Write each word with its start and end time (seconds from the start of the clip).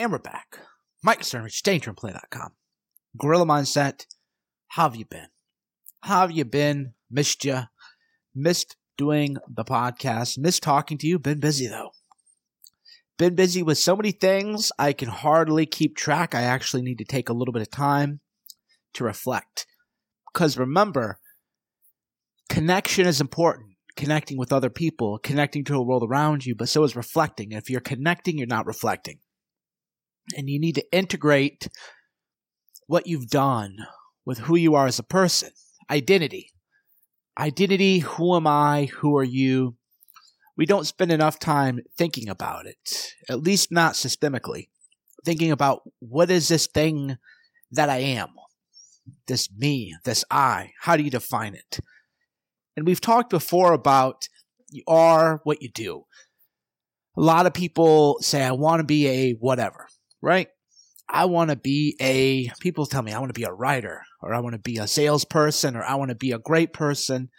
And 0.00 0.10
we're 0.10 0.18
back. 0.18 0.58
Mike 1.02 1.22
Stern, 1.22 1.44
DangerandPlay.com. 1.44 2.52
Gorilla 3.18 3.44
Mindset. 3.44 4.06
How 4.68 4.84
have 4.84 4.96
you 4.96 5.04
been? 5.04 5.26
How 6.00 6.22
have 6.22 6.30
you 6.30 6.46
been? 6.46 6.94
Missed 7.10 7.44
you. 7.44 7.64
Missed 8.34 8.76
doing 8.96 9.36
the 9.46 9.62
podcast. 9.62 10.38
Missed 10.38 10.62
talking 10.62 10.96
to 10.96 11.06
you. 11.06 11.18
Been 11.18 11.38
busy 11.38 11.66
though. 11.66 11.90
Been 13.18 13.34
busy 13.34 13.62
with 13.62 13.76
so 13.76 13.94
many 13.94 14.10
things, 14.10 14.72
I 14.78 14.94
can 14.94 15.10
hardly 15.10 15.66
keep 15.66 15.98
track. 15.98 16.34
I 16.34 16.44
actually 16.44 16.80
need 16.80 16.96
to 16.96 17.04
take 17.04 17.28
a 17.28 17.34
little 17.34 17.52
bit 17.52 17.60
of 17.60 17.70
time 17.70 18.20
to 18.94 19.04
reflect. 19.04 19.66
Because 20.32 20.56
remember, 20.56 21.18
connection 22.48 23.06
is 23.06 23.20
important. 23.20 23.74
Connecting 23.96 24.38
with 24.38 24.50
other 24.50 24.70
people, 24.70 25.18
connecting 25.18 25.62
to 25.64 25.74
the 25.74 25.82
world 25.82 26.06
around 26.08 26.46
you, 26.46 26.54
but 26.54 26.70
so 26.70 26.84
is 26.84 26.96
reflecting. 26.96 27.52
If 27.52 27.68
you're 27.68 27.82
connecting, 27.82 28.38
you're 28.38 28.46
not 28.46 28.64
reflecting. 28.64 29.18
And 30.36 30.48
you 30.48 30.58
need 30.58 30.74
to 30.76 30.92
integrate 30.92 31.68
what 32.86 33.06
you've 33.06 33.28
done 33.28 33.78
with 34.24 34.38
who 34.40 34.56
you 34.56 34.74
are 34.74 34.86
as 34.86 34.98
a 34.98 35.04
person. 35.04 35.50
Identity. 35.90 36.50
Identity. 37.38 38.00
Who 38.00 38.36
am 38.36 38.46
I? 38.46 38.86
Who 38.96 39.16
are 39.16 39.24
you? 39.24 39.76
We 40.56 40.66
don't 40.66 40.86
spend 40.86 41.10
enough 41.10 41.38
time 41.38 41.80
thinking 41.96 42.28
about 42.28 42.66
it, 42.66 43.14
at 43.28 43.40
least 43.40 43.72
not 43.72 43.94
systemically. 43.94 44.68
Thinking 45.24 45.50
about 45.50 45.82
what 46.00 46.30
is 46.30 46.48
this 46.48 46.66
thing 46.66 47.16
that 47.70 47.88
I 47.88 47.98
am? 47.98 48.28
This 49.26 49.48
me, 49.56 49.94
this 50.04 50.24
I. 50.30 50.72
How 50.80 50.96
do 50.96 51.02
you 51.02 51.10
define 51.10 51.54
it? 51.54 51.80
And 52.76 52.86
we've 52.86 53.00
talked 53.00 53.30
before 53.30 53.72
about 53.72 54.28
you 54.70 54.82
are 54.86 55.40
what 55.44 55.62
you 55.62 55.70
do. 55.70 56.04
A 57.16 57.20
lot 57.20 57.46
of 57.46 57.54
people 57.54 58.18
say, 58.20 58.44
I 58.44 58.52
want 58.52 58.80
to 58.80 58.84
be 58.84 59.06
a 59.08 59.32
whatever, 59.32 59.88
right? 60.22 60.48
I 61.08 61.24
want 61.24 61.50
to 61.50 61.56
be 61.56 61.96
a, 62.00 62.50
people 62.60 62.86
tell 62.86 63.02
me 63.02 63.12
I 63.12 63.18
want 63.18 63.30
to 63.34 63.38
be 63.38 63.46
a 63.46 63.52
writer 63.52 64.02
or 64.22 64.32
I 64.32 64.40
want 64.40 64.54
to 64.54 64.60
be 64.60 64.78
a 64.78 64.86
salesperson 64.86 65.76
or 65.76 65.82
I 65.82 65.96
want 65.96 66.10
to 66.10 66.14
be 66.14 66.32
a 66.32 66.38
great 66.38 66.72
person. 66.72 67.30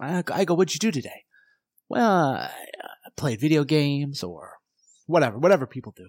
I, 0.00 0.22
I 0.32 0.44
go, 0.44 0.54
what'd 0.54 0.74
you 0.74 0.78
do 0.78 0.92
today? 0.92 1.24
Well, 1.88 2.34
I 2.34 2.50
played 3.16 3.40
video 3.40 3.64
games 3.64 4.22
or 4.22 4.58
whatever, 5.06 5.38
whatever 5.38 5.66
people 5.66 5.92
do. 5.96 6.06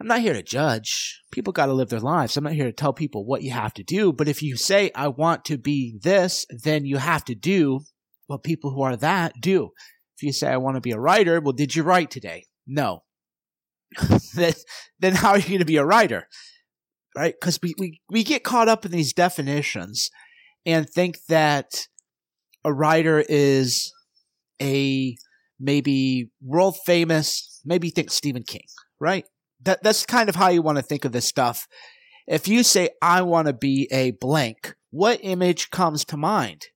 I'm 0.00 0.06
not 0.06 0.20
here 0.20 0.32
to 0.32 0.42
judge. 0.42 1.22
People 1.32 1.52
got 1.52 1.66
to 1.66 1.72
live 1.72 1.88
their 1.88 2.00
lives. 2.00 2.36
I'm 2.36 2.44
not 2.44 2.52
here 2.52 2.66
to 2.66 2.72
tell 2.72 2.92
people 2.92 3.24
what 3.24 3.42
you 3.42 3.50
have 3.50 3.74
to 3.74 3.82
do. 3.82 4.12
But 4.12 4.28
if 4.28 4.42
you 4.42 4.56
say, 4.56 4.92
I 4.94 5.08
want 5.08 5.44
to 5.46 5.58
be 5.58 5.98
this, 6.00 6.46
then 6.62 6.84
you 6.84 6.98
have 6.98 7.24
to 7.26 7.34
do 7.34 7.80
what 8.26 8.44
people 8.44 8.70
who 8.70 8.82
are 8.82 8.96
that 8.96 9.34
do. 9.40 9.70
If 10.16 10.22
you 10.22 10.32
say, 10.32 10.48
I 10.48 10.56
want 10.56 10.76
to 10.76 10.80
be 10.80 10.92
a 10.92 11.00
writer, 11.00 11.40
well, 11.40 11.52
did 11.52 11.74
you 11.74 11.82
write 11.82 12.10
today? 12.10 12.46
No. 12.66 13.02
then, 14.34 14.52
then 14.98 15.14
how 15.14 15.30
are 15.30 15.38
you 15.38 15.48
going 15.48 15.58
to 15.58 15.64
be 15.64 15.76
a 15.76 15.84
writer? 15.84 16.28
Right? 17.16 17.34
Because 17.38 17.58
we, 17.62 17.74
we, 17.78 18.00
we 18.10 18.22
get 18.22 18.44
caught 18.44 18.68
up 18.68 18.84
in 18.84 18.92
these 18.92 19.12
definitions 19.12 20.10
and 20.64 20.88
think 20.88 21.18
that 21.28 21.88
a 22.64 22.72
writer 22.72 23.24
is 23.28 23.92
a 24.60 25.16
maybe 25.58 26.30
world 26.42 26.76
famous, 26.84 27.60
maybe 27.64 27.90
think 27.90 28.10
Stephen 28.10 28.42
King, 28.42 28.66
right? 29.00 29.24
That, 29.64 29.82
that's 29.82 30.06
kind 30.06 30.28
of 30.28 30.36
how 30.36 30.48
you 30.48 30.62
want 30.62 30.78
to 30.78 30.82
think 30.82 31.04
of 31.04 31.12
this 31.12 31.26
stuff. 31.26 31.66
If 32.26 32.46
you 32.46 32.62
say, 32.62 32.90
I 33.00 33.22
want 33.22 33.46
to 33.46 33.54
be 33.54 33.88
a 33.90 34.12
blank, 34.12 34.74
what 34.90 35.20
image 35.22 35.70
comes 35.70 36.04
to 36.06 36.16
mind? 36.16 36.66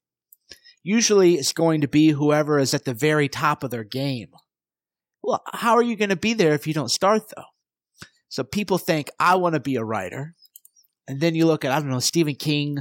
Usually 0.82 1.34
it's 1.34 1.52
going 1.52 1.82
to 1.82 1.88
be 1.88 2.10
whoever 2.10 2.58
is 2.58 2.74
at 2.74 2.84
the 2.84 2.94
very 2.94 3.28
top 3.28 3.62
of 3.62 3.70
their 3.70 3.84
game. 3.84 4.30
Well, 5.22 5.42
how 5.52 5.76
are 5.76 5.82
you 5.82 5.96
going 5.96 6.10
to 6.10 6.16
be 6.16 6.34
there 6.34 6.54
if 6.54 6.66
you 6.66 6.74
don't 6.74 6.90
start 6.90 7.22
though? 7.36 7.44
So 8.28 8.42
people 8.42 8.78
think, 8.78 9.10
I 9.20 9.36
want 9.36 9.54
to 9.54 9.60
be 9.60 9.76
a 9.76 9.84
writer. 9.84 10.34
And 11.06 11.20
then 11.20 11.34
you 11.34 11.46
look 11.46 11.64
at, 11.64 11.72
I 11.72 11.78
don't 11.78 11.90
know, 11.90 11.98
Stephen 11.98 12.34
King, 12.34 12.78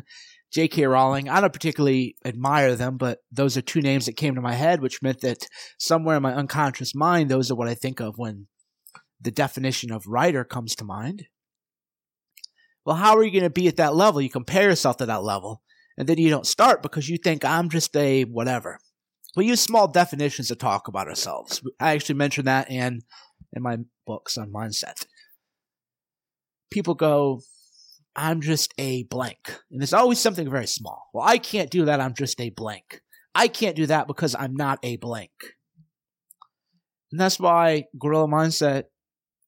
J.K. 0.52 0.86
Rowling. 0.86 1.30
I 1.30 1.42
don't 1.42 1.54
particularly 1.54 2.16
admire 2.26 2.76
them, 2.76 2.98
but 2.98 3.20
those 3.32 3.58
are 3.58 3.62
two 3.62 3.82
names 3.82 4.06
that 4.06 4.18
came 4.18 4.36
to 4.36 4.42
my 4.42 4.54
head, 4.54 4.82
which 4.82 5.02
meant 5.02 5.22
that 5.22 5.48
somewhere 5.80 6.18
in 6.18 6.24
my 6.24 6.34
unconscious 6.34 6.94
mind, 6.96 7.30
those 7.30 7.52
are 7.52 7.56
what 7.56 7.68
I 7.68 7.74
think 7.74 8.00
of 8.00 8.18
when 8.18 8.48
the 9.20 9.32
definition 9.32 9.92
of 9.92 10.08
writer 10.08 10.44
comes 10.44 10.76
to 10.76 10.86
mind. 10.86 11.26
Well, 12.86 12.96
how 12.96 13.16
are 13.16 13.24
you 13.24 13.32
going 13.32 13.44
to 13.44 13.50
be 13.50 13.68
at 13.68 13.78
that 13.78 13.96
level? 13.96 14.22
You 14.22 14.30
compare 14.30 14.70
yourself 14.70 14.98
to 14.98 15.06
that 15.06 15.24
level, 15.24 15.62
and 15.98 16.08
then 16.08 16.18
you 16.18 16.30
don't 16.30 16.48
start 16.48 16.82
because 16.82 17.08
you 17.08 17.18
think 17.18 17.46
I'm 17.46 17.70
just 17.70 17.96
a 17.96 18.24
whatever. 18.24 18.80
We 19.36 19.46
use 19.46 19.62
small 19.62 19.88
definitions 19.88 20.50
to 20.50 20.56
talk 20.56 20.88
about 20.88 21.08
ourselves. 21.08 21.62
I 21.80 21.94
actually 21.94 22.16
mentioned 22.16 22.48
that 22.48 22.70
in 22.70 23.02
in 23.54 23.62
my 23.64 23.78
books 24.06 24.38
on 24.38 24.52
mindset. 24.52 25.06
People 26.70 26.94
go, 26.94 27.42
I'm 28.16 28.42
just 28.42 28.74
a 28.78 29.04
blank. 29.04 29.60
And 29.72 29.82
it's 29.82 29.94
always 29.94 30.20
something 30.20 30.50
very 30.50 30.68
small. 30.68 31.10
Well, 31.14 31.28
I 31.28 31.38
can't 31.38 31.70
do 31.70 31.86
that. 31.86 32.02
I'm 32.02 32.14
just 32.14 32.40
a 32.40 32.50
blank. 32.50 33.02
I 33.34 33.48
can't 33.48 33.76
do 33.76 33.86
that 33.88 34.08
because 34.08 34.36
I'm 34.36 34.56
not 34.56 34.80
a 34.84 34.98
blank. 34.98 35.32
And 37.12 37.20
that's 37.20 37.40
why 37.40 37.86
Gorilla 37.98 38.28
Mindset 38.28 38.86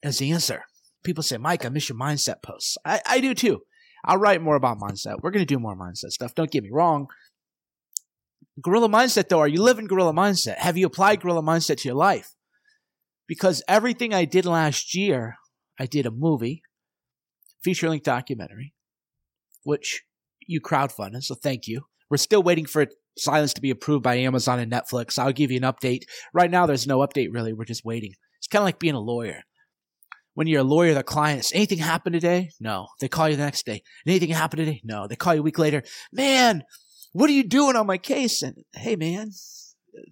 is 0.01 0.17
the 0.17 0.31
answer. 0.31 0.63
People 1.03 1.23
say, 1.23 1.37
Mike, 1.37 1.65
I 1.65 1.69
miss 1.69 1.89
your 1.89 1.97
mindset 1.97 2.41
posts. 2.41 2.77
I, 2.85 3.01
I 3.05 3.19
do 3.19 3.33
too. 3.33 3.61
I'll 4.05 4.17
write 4.17 4.41
more 4.41 4.55
about 4.55 4.79
mindset. 4.79 5.21
We're 5.21 5.31
going 5.31 5.45
to 5.45 5.53
do 5.53 5.59
more 5.59 5.75
mindset 5.75 6.11
stuff. 6.11 6.35
Don't 6.35 6.51
get 6.51 6.63
me 6.63 6.69
wrong. 6.71 7.07
Gorilla 8.61 8.89
Mindset, 8.89 9.29
though, 9.29 9.39
are 9.39 9.47
you 9.47 9.61
living 9.61 9.87
Gorilla 9.87 10.13
Mindset? 10.13 10.57
Have 10.57 10.77
you 10.77 10.85
applied 10.85 11.21
Gorilla 11.21 11.41
Mindset 11.41 11.77
to 11.77 11.87
your 11.87 11.95
life? 11.95 12.35
Because 13.27 13.63
everything 13.67 14.13
I 14.13 14.25
did 14.25 14.45
last 14.45 14.93
year, 14.93 15.35
I 15.79 15.85
did 15.85 16.05
a 16.05 16.11
movie, 16.11 16.61
feature 17.63 17.89
length 17.89 18.03
documentary, 18.03 18.73
which 19.63 20.03
you 20.45 20.61
crowdfunded, 20.61 21.23
so 21.23 21.35
thank 21.35 21.67
you. 21.67 21.81
We're 22.09 22.17
still 22.17 22.43
waiting 22.43 22.65
for 22.65 22.85
Silence 23.17 23.53
to 23.53 23.61
be 23.61 23.69
approved 23.69 24.03
by 24.03 24.15
Amazon 24.15 24.59
and 24.59 24.71
Netflix. 24.71 25.19
I'll 25.19 25.31
give 25.31 25.51
you 25.51 25.57
an 25.57 25.63
update. 25.63 26.03
Right 26.33 26.49
now, 26.49 26.65
there's 26.65 26.87
no 26.87 26.99
update 26.99 27.27
really. 27.31 27.53
We're 27.53 27.65
just 27.65 27.85
waiting. 27.85 28.13
It's 28.39 28.47
kind 28.47 28.61
of 28.61 28.65
like 28.65 28.79
being 28.79 28.95
a 28.95 28.99
lawyer. 28.99 29.43
When 30.33 30.47
you're 30.47 30.61
a 30.61 30.63
lawyer, 30.63 30.95
the 30.95 31.03
client, 31.03 31.51
anything 31.53 31.77
happened 31.77 32.13
today? 32.13 32.49
No. 32.59 32.87
They 32.99 33.07
call 33.07 33.29
you 33.29 33.35
the 33.35 33.43
next 33.43 33.67
day. 33.67 33.83
Anything 34.07 34.29
happened 34.29 34.65
today? 34.65 34.81
No. 34.83 35.07
They 35.07 35.15
call 35.15 35.35
you 35.35 35.41
a 35.41 35.43
week 35.43 35.59
later. 35.59 35.83
Man, 36.11 36.63
what 37.13 37.29
are 37.29 37.33
you 37.33 37.43
doing 37.43 37.75
on 37.75 37.87
my 37.87 37.97
case? 37.97 38.41
And 38.41 38.57
hey, 38.73 38.95
man, 38.95 39.31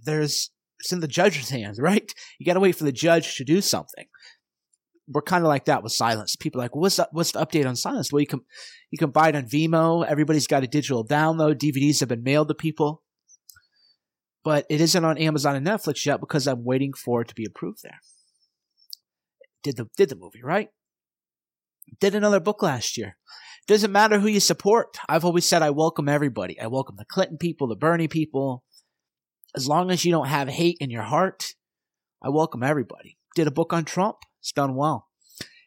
there's, 0.03 0.49
it's 0.79 0.91
in 0.91 1.01
the 1.01 1.07
judge's 1.07 1.49
hands, 1.49 1.79
right? 1.79 2.11
You 2.39 2.45
got 2.45 2.53
to 2.53 2.59
wait 2.59 2.75
for 2.75 2.85
the 2.85 2.91
judge 2.91 3.35
to 3.35 3.43
do 3.43 3.61
something 3.61 4.05
we're 5.11 5.21
kind 5.21 5.43
of 5.43 5.47
like 5.47 5.65
that 5.65 5.83
with 5.83 5.91
silence. 5.91 6.35
People 6.35 6.61
are 6.61 6.65
like, 6.65 6.75
what's 6.75 6.97
the, 6.97 7.07
what's 7.11 7.31
the 7.31 7.45
update 7.45 7.67
on 7.67 7.75
silence? 7.75 8.11
Well, 8.11 8.21
you 8.21 8.27
can 8.27 8.41
you 8.89 8.97
can 8.97 9.11
buy 9.11 9.29
it 9.29 9.35
on 9.35 9.45
Vimeo. 9.45 10.05
Everybody's 10.05 10.47
got 10.47 10.63
a 10.63 10.67
digital 10.67 11.05
download. 11.05 11.55
DVDs 11.55 11.99
have 11.99 12.09
been 12.09 12.23
mailed 12.23 12.47
to 12.49 12.53
people, 12.53 13.03
but 14.43 14.65
it 14.69 14.81
isn't 14.81 15.05
on 15.05 15.17
Amazon 15.17 15.55
and 15.55 15.65
Netflix 15.65 16.05
yet 16.05 16.19
because 16.19 16.47
I'm 16.47 16.63
waiting 16.63 16.93
for 16.93 17.21
it 17.21 17.27
to 17.29 17.35
be 17.35 17.45
approved 17.45 17.83
there. 17.83 17.99
Did 19.63 19.77
the 19.77 19.87
did 19.97 20.09
the 20.09 20.15
movie 20.15 20.43
right? 20.43 20.69
Did 21.99 22.15
another 22.15 22.39
book 22.39 22.63
last 22.63 22.97
year. 22.97 23.17
Doesn't 23.67 23.91
matter 23.91 24.19
who 24.19 24.27
you 24.27 24.39
support. 24.39 24.97
I've 25.07 25.23
always 25.25 25.45
said 25.45 25.61
I 25.61 25.69
welcome 25.69 26.09
everybody. 26.09 26.59
I 26.59 26.67
welcome 26.67 26.95
the 26.97 27.05
Clinton 27.05 27.37
people, 27.37 27.67
the 27.67 27.75
Bernie 27.75 28.07
people. 28.07 28.63
As 29.55 29.67
long 29.67 29.91
as 29.91 30.03
you 30.03 30.11
don't 30.11 30.27
have 30.27 30.47
hate 30.47 30.77
in 30.79 30.89
your 30.89 31.03
heart, 31.03 31.55
I 32.23 32.29
welcome 32.29 32.63
everybody. 32.63 33.17
Did 33.35 33.47
a 33.47 33.51
book 33.51 33.71
on 33.71 33.85
Trump 33.85 34.17
it's 34.41 34.51
done 34.51 34.75
well. 34.75 35.07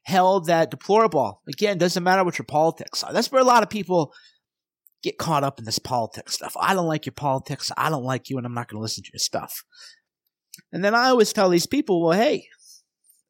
Held 0.03 0.47
that 0.47 0.71
DeploraBall. 0.71 1.37
Again, 1.49 1.79
doesn't 1.79 2.03
matter 2.03 2.25
what 2.25 2.39
your 2.39 2.45
politics 2.45 3.03
are. 3.03 3.13
That's 3.13 3.33
where 3.33 3.41
a 3.41 3.47
lot 3.47 3.63
of 3.63 3.71
people 3.71 4.13
get 5.03 5.17
caught 5.17 5.45
up 5.45 5.59
in 5.59 5.65
this 5.65 5.79
politics 5.79 6.35
stuff. 6.35 6.57
I 6.61 6.75
don't 6.75 6.89
like 6.89 7.07
your 7.07 7.15
politics. 7.15 7.71
I 7.77 7.89
don't 7.89 8.05
like 8.05 8.29
you, 8.29 8.37
and 8.37 8.45
I'm 8.47 8.53
not 8.53 8.69
going 8.69 8.79
to 8.79 8.83
listen 8.83 9.05
to 9.05 9.11
your 9.13 9.21
stuff. 9.21 9.65
And 10.73 10.85
then 10.85 10.95
I 10.95 11.09
always 11.09 11.33
tell 11.33 11.49
these 11.49 11.67
people, 11.67 12.05
well, 12.05 12.19
hey, 12.19 12.49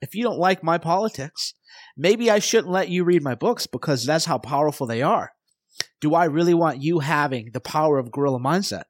if 0.00 0.14
you 0.14 0.24
don't 0.24 0.38
like 0.38 0.62
my 0.62 0.78
politics, 0.78 1.54
maybe 1.96 2.30
I 2.30 2.38
shouldn't 2.38 2.72
let 2.72 2.88
you 2.88 3.04
read 3.04 3.22
my 3.22 3.34
books 3.34 3.66
because 3.66 4.04
that's 4.04 4.24
how 4.24 4.38
powerful 4.38 4.86
they 4.86 5.02
are. 5.02 5.32
Do 6.00 6.14
I 6.14 6.24
really 6.24 6.54
want 6.54 6.82
you 6.82 7.00
having 7.00 7.50
the 7.52 7.60
power 7.60 7.98
of 7.98 8.12
gorilla 8.12 8.38
mindset? 8.38 8.84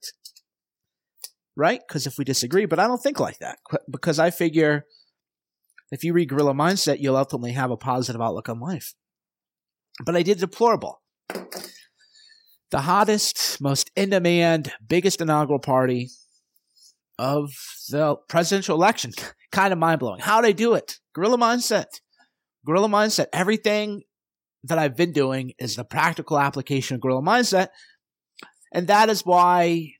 Right? 1.56 1.80
Because 1.86 2.06
if 2.06 2.18
we 2.18 2.24
disagree, 2.24 2.66
but 2.66 2.80
I 2.80 2.86
don't 2.86 3.02
think 3.02 3.20
like 3.20 3.38
that 3.38 3.58
because 3.90 4.18
I 4.18 4.30
figure 4.30 4.84
if 5.94 6.02
you 6.02 6.12
read 6.12 6.28
Gorilla 6.28 6.54
Mindset, 6.54 6.98
you'll 7.00 7.16
ultimately 7.16 7.52
have 7.52 7.70
a 7.70 7.76
positive 7.76 8.20
outlook 8.20 8.48
on 8.48 8.58
life. 8.58 8.94
But 10.04 10.16
I 10.16 10.22
did 10.22 10.38
DeploraBall. 10.38 10.94
The 12.70 12.80
hottest, 12.80 13.60
most 13.60 13.92
in 13.94 14.10
demand, 14.10 14.72
biggest 14.84 15.20
inaugural 15.20 15.60
party 15.60 16.10
of 17.16 17.50
the 17.90 18.16
presidential 18.28 18.74
election. 18.74 19.12
kind 19.52 19.72
of 19.72 19.78
mind 19.78 20.00
blowing. 20.00 20.20
How'd 20.20 20.44
I 20.44 20.50
do 20.50 20.74
it? 20.74 20.98
Gorilla 21.14 21.38
Mindset. 21.38 22.00
Gorilla 22.64 22.88
Mindset. 22.88 23.26
Everything 23.32 24.02
that 24.64 24.78
I've 24.78 24.96
been 24.96 25.12
doing 25.12 25.52
is 25.58 25.76
the 25.76 25.84
practical 25.84 26.38
application 26.38 26.94
of 26.94 27.00
Gorilla 27.00 27.22
Mindset. 27.22 27.68
And 28.72 28.88
that 28.88 29.08
is 29.08 29.24
why 29.24 29.94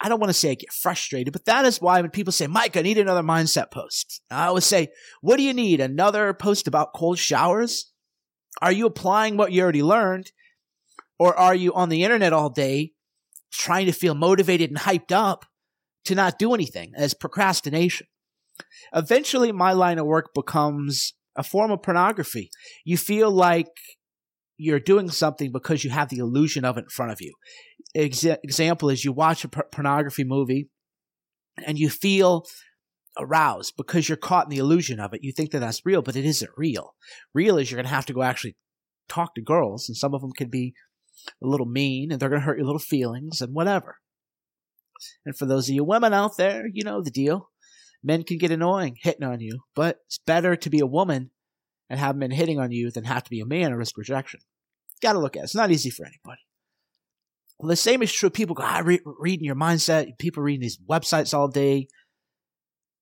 I 0.00 0.08
don't 0.08 0.20
want 0.20 0.28
to 0.28 0.38
say 0.38 0.50
I 0.50 0.54
get 0.54 0.72
frustrated, 0.72 1.32
but 1.32 1.46
that 1.46 1.64
is 1.64 1.80
why 1.80 2.00
when 2.00 2.10
people 2.10 2.32
say, 2.32 2.46
Mike, 2.46 2.76
I 2.76 2.82
need 2.82 2.98
another 2.98 3.22
mindset 3.22 3.70
post, 3.70 4.20
I 4.30 4.46
always 4.46 4.66
say, 4.66 4.88
what 5.22 5.36
do 5.36 5.42
you 5.42 5.54
need? 5.54 5.80
Another 5.80 6.34
post 6.34 6.68
about 6.68 6.92
cold 6.94 7.18
showers? 7.18 7.90
Are 8.60 8.72
you 8.72 8.86
applying 8.86 9.36
what 9.36 9.50
you 9.50 9.62
already 9.62 9.82
learned? 9.82 10.30
Or 11.18 11.34
are 11.34 11.54
you 11.54 11.72
on 11.72 11.88
the 11.88 12.04
internet 12.04 12.32
all 12.32 12.50
day 12.50 12.92
trying 13.52 13.86
to 13.86 13.92
feel 13.92 14.14
motivated 14.14 14.70
and 14.70 14.78
hyped 14.78 15.12
up 15.12 15.46
to 16.04 16.14
not 16.14 16.38
do 16.38 16.54
anything 16.54 16.92
as 16.94 17.14
procrastination? 17.14 18.06
Eventually, 18.94 19.52
my 19.52 19.72
line 19.72 19.98
of 19.98 20.06
work 20.06 20.34
becomes 20.34 21.14
a 21.36 21.42
form 21.42 21.70
of 21.70 21.82
pornography. 21.82 22.50
You 22.84 22.96
feel 22.96 23.30
like 23.30 23.68
you're 24.56 24.80
doing 24.80 25.10
something 25.10 25.50
because 25.52 25.84
you 25.84 25.90
have 25.90 26.08
the 26.08 26.18
illusion 26.18 26.64
of 26.64 26.76
it 26.76 26.84
in 26.84 26.88
front 26.88 27.12
of 27.12 27.20
you. 27.20 27.32
Exa- 27.96 28.38
example 28.42 28.88
is 28.88 29.04
you 29.04 29.12
watch 29.12 29.44
a 29.44 29.48
p- 29.48 29.60
pornography 29.72 30.24
movie 30.24 30.68
and 31.66 31.78
you 31.78 31.88
feel 31.88 32.44
aroused 33.18 33.74
because 33.76 34.08
you're 34.08 34.16
caught 34.16 34.46
in 34.46 34.50
the 34.50 34.58
illusion 34.58 35.00
of 35.00 35.12
it. 35.12 35.22
You 35.22 35.32
think 35.32 35.50
that 35.52 35.60
that's 35.60 35.84
real, 35.84 36.02
but 36.02 36.16
it 36.16 36.24
isn't 36.24 36.50
real. 36.56 36.94
Real 37.32 37.58
is 37.58 37.70
you're 37.70 37.78
going 37.78 37.86
to 37.86 37.94
have 37.94 38.06
to 38.06 38.12
go 38.12 38.22
actually 38.22 38.56
talk 39.08 39.34
to 39.34 39.42
girls, 39.42 39.88
and 39.88 39.96
some 39.96 40.14
of 40.14 40.20
them 40.20 40.32
can 40.32 40.48
be 40.50 40.74
a 41.42 41.46
little 41.46 41.66
mean 41.66 42.10
and 42.10 42.20
they're 42.20 42.28
going 42.28 42.40
to 42.40 42.44
hurt 42.46 42.58
your 42.58 42.66
little 42.66 42.78
feelings 42.78 43.40
and 43.40 43.54
whatever. 43.54 43.96
And 45.24 45.36
for 45.36 45.46
those 45.46 45.68
of 45.68 45.74
you 45.74 45.84
women 45.84 46.12
out 46.12 46.36
there, 46.36 46.64
you 46.72 46.84
know 46.84 47.02
the 47.02 47.10
deal. 47.10 47.50
Men 48.04 48.22
can 48.22 48.36
get 48.36 48.50
annoying 48.50 48.98
hitting 49.00 49.26
on 49.26 49.40
you, 49.40 49.60
but 49.74 50.00
it's 50.06 50.18
better 50.18 50.54
to 50.56 50.70
be 50.70 50.80
a 50.80 50.86
woman 50.86 51.30
and 51.88 51.98
have 51.98 52.16
men 52.16 52.30
hitting 52.30 52.60
on 52.60 52.70
you 52.70 52.90
than 52.90 53.04
have 53.04 53.24
to 53.24 53.30
be 53.30 53.40
a 53.40 53.46
man 53.46 53.68
and 53.68 53.78
risk 53.78 53.96
rejection. 53.96 54.40
Got 55.00 55.14
to 55.14 55.18
look 55.18 55.36
at 55.36 55.40
it. 55.40 55.44
It's 55.44 55.54
not 55.54 55.70
easy 55.70 55.88
for 55.88 56.04
anybody. 56.04 56.42
Well, 57.58 57.70
the 57.70 57.76
same 57.76 58.02
is 58.02 58.12
true. 58.12 58.28
People 58.28 58.54
go, 58.54 58.62
ah, 58.62 58.76
I 58.76 58.80
read 58.80 59.00
reading 59.04 59.46
your 59.46 59.54
mindset. 59.54 60.18
People 60.18 60.42
reading 60.42 60.60
these 60.60 60.78
websites 60.78 61.32
all 61.32 61.48
day 61.48 61.88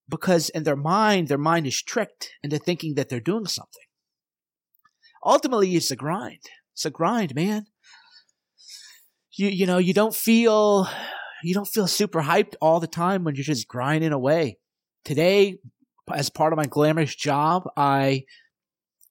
because 0.08 0.50
in 0.50 0.62
their 0.62 0.76
mind, 0.76 1.28
their 1.28 1.38
mind 1.38 1.66
is 1.66 1.82
tricked 1.82 2.30
into 2.42 2.58
thinking 2.58 2.94
that 2.94 3.08
they're 3.08 3.18
doing 3.18 3.46
something. 3.46 3.82
Ultimately, 5.24 5.74
it's 5.74 5.90
a 5.90 5.96
grind. 5.96 6.42
It's 6.74 6.84
a 6.84 6.90
grind, 6.90 7.34
man. 7.34 7.66
You, 9.36 9.48
you 9.48 9.66
know, 9.66 9.78
you 9.78 9.94
don't 9.94 10.14
feel, 10.14 10.86
you 11.42 11.54
don't 11.54 11.66
feel 11.66 11.86
super 11.86 12.22
hyped 12.22 12.54
all 12.60 12.78
the 12.78 12.86
time 12.86 13.24
when 13.24 13.34
you're 13.34 13.44
just 13.44 13.66
grinding 13.66 14.12
away. 14.12 14.58
Today, 15.04 15.58
as 16.12 16.30
part 16.30 16.52
of 16.52 16.56
my 16.56 16.66
glamorous 16.66 17.14
job, 17.14 17.68
I 17.76 18.24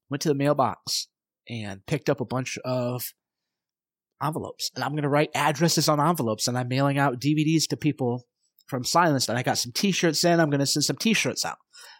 went 0.09 0.21
to 0.21 0.29
the 0.29 0.35
mailbox 0.35 1.07
and 1.49 1.85
picked 1.85 2.09
up 2.09 2.21
a 2.21 2.25
bunch 2.25 2.57
of 2.63 3.13
envelopes. 4.23 4.71
And 4.75 4.83
I'm 4.83 4.91
going 4.91 5.03
to 5.03 5.09
write 5.09 5.31
addresses 5.35 5.89
on 5.89 5.99
envelopes 5.99 6.47
and 6.47 6.57
I'm 6.57 6.67
mailing 6.67 6.97
out 6.97 7.19
DVDs 7.19 7.67
to 7.69 7.77
people 7.77 8.27
from 8.67 8.83
Silence. 8.83 9.27
And 9.27 9.37
I 9.37 9.43
got 9.43 9.57
some 9.57 9.71
t 9.71 9.91
shirts 9.91 10.23
in. 10.23 10.39
I'm 10.39 10.49
going 10.49 10.59
to 10.59 10.65
send 10.65 10.83
some 10.83 10.97
t 10.97 11.13
shirts 11.13 11.45
out. 11.45 11.57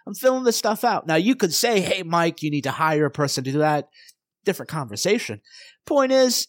I'm 0.08 0.14
filling 0.14 0.44
this 0.44 0.58
stuff 0.58 0.84
out. 0.84 1.08
Now 1.08 1.16
you 1.16 1.36
could 1.36 1.54
say, 1.54 1.82
Hey, 1.82 2.04
Mike, 2.04 2.42
you 2.42 2.50
need 2.50 2.64
to 2.64 2.72
hire 2.72 3.06
a 3.06 3.12
person 3.12 3.44
to 3.44 3.52
do 3.52 3.60
that. 3.60 3.90
Different 4.46 4.70
conversation. 4.70 5.42
Point 5.86 6.12
is, 6.12 6.48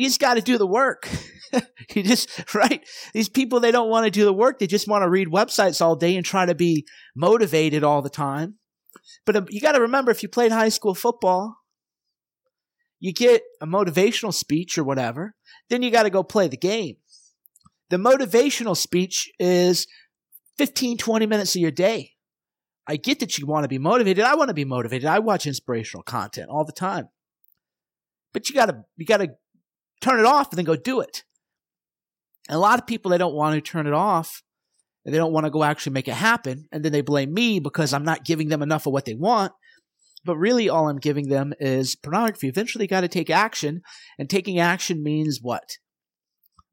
you 0.00 0.06
just 0.06 0.18
got 0.18 0.34
to 0.34 0.40
do 0.40 0.56
the 0.56 0.66
work. 0.66 1.06
you 1.94 2.02
just, 2.02 2.54
right? 2.54 2.82
These 3.12 3.28
people, 3.28 3.60
they 3.60 3.70
don't 3.70 3.90
want 3.90 4.06
to 4.06 4.10
do 4.10 4.24
the 4.24 4.32
work. 4.32 4.58
They 4.58 4.66
just 4.66 4.88
want 4.88 5.02
to 5.02 5.10
read 5.10 5.28
websites 5.28 5.82
all 5.82 5.94
day 5.94 6.16
and 6.16 6.24
try 6.24 6.46
to 6.46 6.54
be 6.54 6.86
motivated 7.14 7.84
all 7.84 8.00
the 8.00 8.08
time. 8.08 8.54
But 9.26 9.36
um, 9.36 9.46
you 9.50 9.60
got 9.60 9.72
to 9.72 9.80
remember 9.82 10.10
if 10.10 10.22
you 10.22 10.30
played 10.30 10.52
high 10.52 10.70
school 10.70 10.94
football, 10.94 11.54
you 12.98 13.12
get 13.12 13.42
a 13.60 13.66
motivational 13.66 14.32
speech 14.32 14.78
or 14.78 14.84
whatever, 14.84 15.34
then 15.68 15.82
you 15.82 15.90
got 15.90 16.04
to 16.04 16.10
go 16.10 16.22
play 16.22 16.48
the 16.48 16.56
game. 16.56 16.96
The 17.90 17.98
motivational 17.98 18.76
speech 18.76 19.30
is 19.38 19.86
15, 20.56 20.96
20 20.96 21.26
minutes 21.26 21.54
of 21.56 21.60
your 21.60 21.72
day. 21.72 22.12
I 22.86 22.96
get 22.96 23.20
that 23.20 23.36
you 23.36 23.44
want 23.44 23.64
to 23.64 23.68
be 23.68 23.78
motivated. 23.78 24.24
I 24.24 24.34
want 24.34 24.48
to 24.48 24.54
be 24.54 24.64
motivated. 24.64 25.04
I 25.04 25.18
watch 25.18 25.46
inspirational 25.46 26.04
content 26.04 26.48
all 26.48 26.64
the 26.64 26.72
time. 26.72 27.10
But 28.32 28.48
you 28.48 28.54
gotta, 28.54 28.84
you 28.96 29.04
gotta 29.04 29.34
turn 30.00 30.20
it 30.20 30.26
off 30.26 30.50
and 30.50 30.58
then 30.58 30.64
go 30.64 30.76
do 30.76 31.00
it. 31.00 31.22
And 32.48 32.56
a 32.56 32.60
lot 32.60 32.78
of 32.78 32.86
people, 32.86 33.10
they 33.10 33.18
don't 33.18 33.34
want 33.34 33.54
to 33.54 33.60
turn 33.60 33.86
it 33.86 33.92
off 33.92 34.42
and 35.04 35.14
they 35.14 35.18
don't 35.18 35.32
want 35.32 35.46
to 35.46 35.50
go 35.50 35.64
actually 35.64 35.92
make 35.92 36.08
it 36.08 36.14
happen. 36.14 36.66
And 36.72 36.84
then 36.84 36.92
they 36.92 37.00
blame 37.00 37.32
me 37.32 37.60
because 37.60 37.92
I'm 37.92 38.04
not 38.04 38.24
giving 38.24 38.48
them 38.48 38.62
enough 38.62 38.86
of 38.86 38.92
what 38.92 39.04
they 39.04 39.14
want. 39.14 39.52
But 40.24 40.36
really, 40.36 40.68
all 40.68 40.88
I'm 40.88 40.98
giving 40.98 41.28
them 41.28 41.54
is 41.60 41.96
pornography. 41.96 42.48
Eventually, 42.48 42.86
got 42.86 43.00
to 43.00 43.08
take 43.08 43.30
action. 43.30 43.80
And 44.18 44.28
taking 44.28 44.58
action 44.58 45.02
means 45.02 45.38
what? 45.40 45.64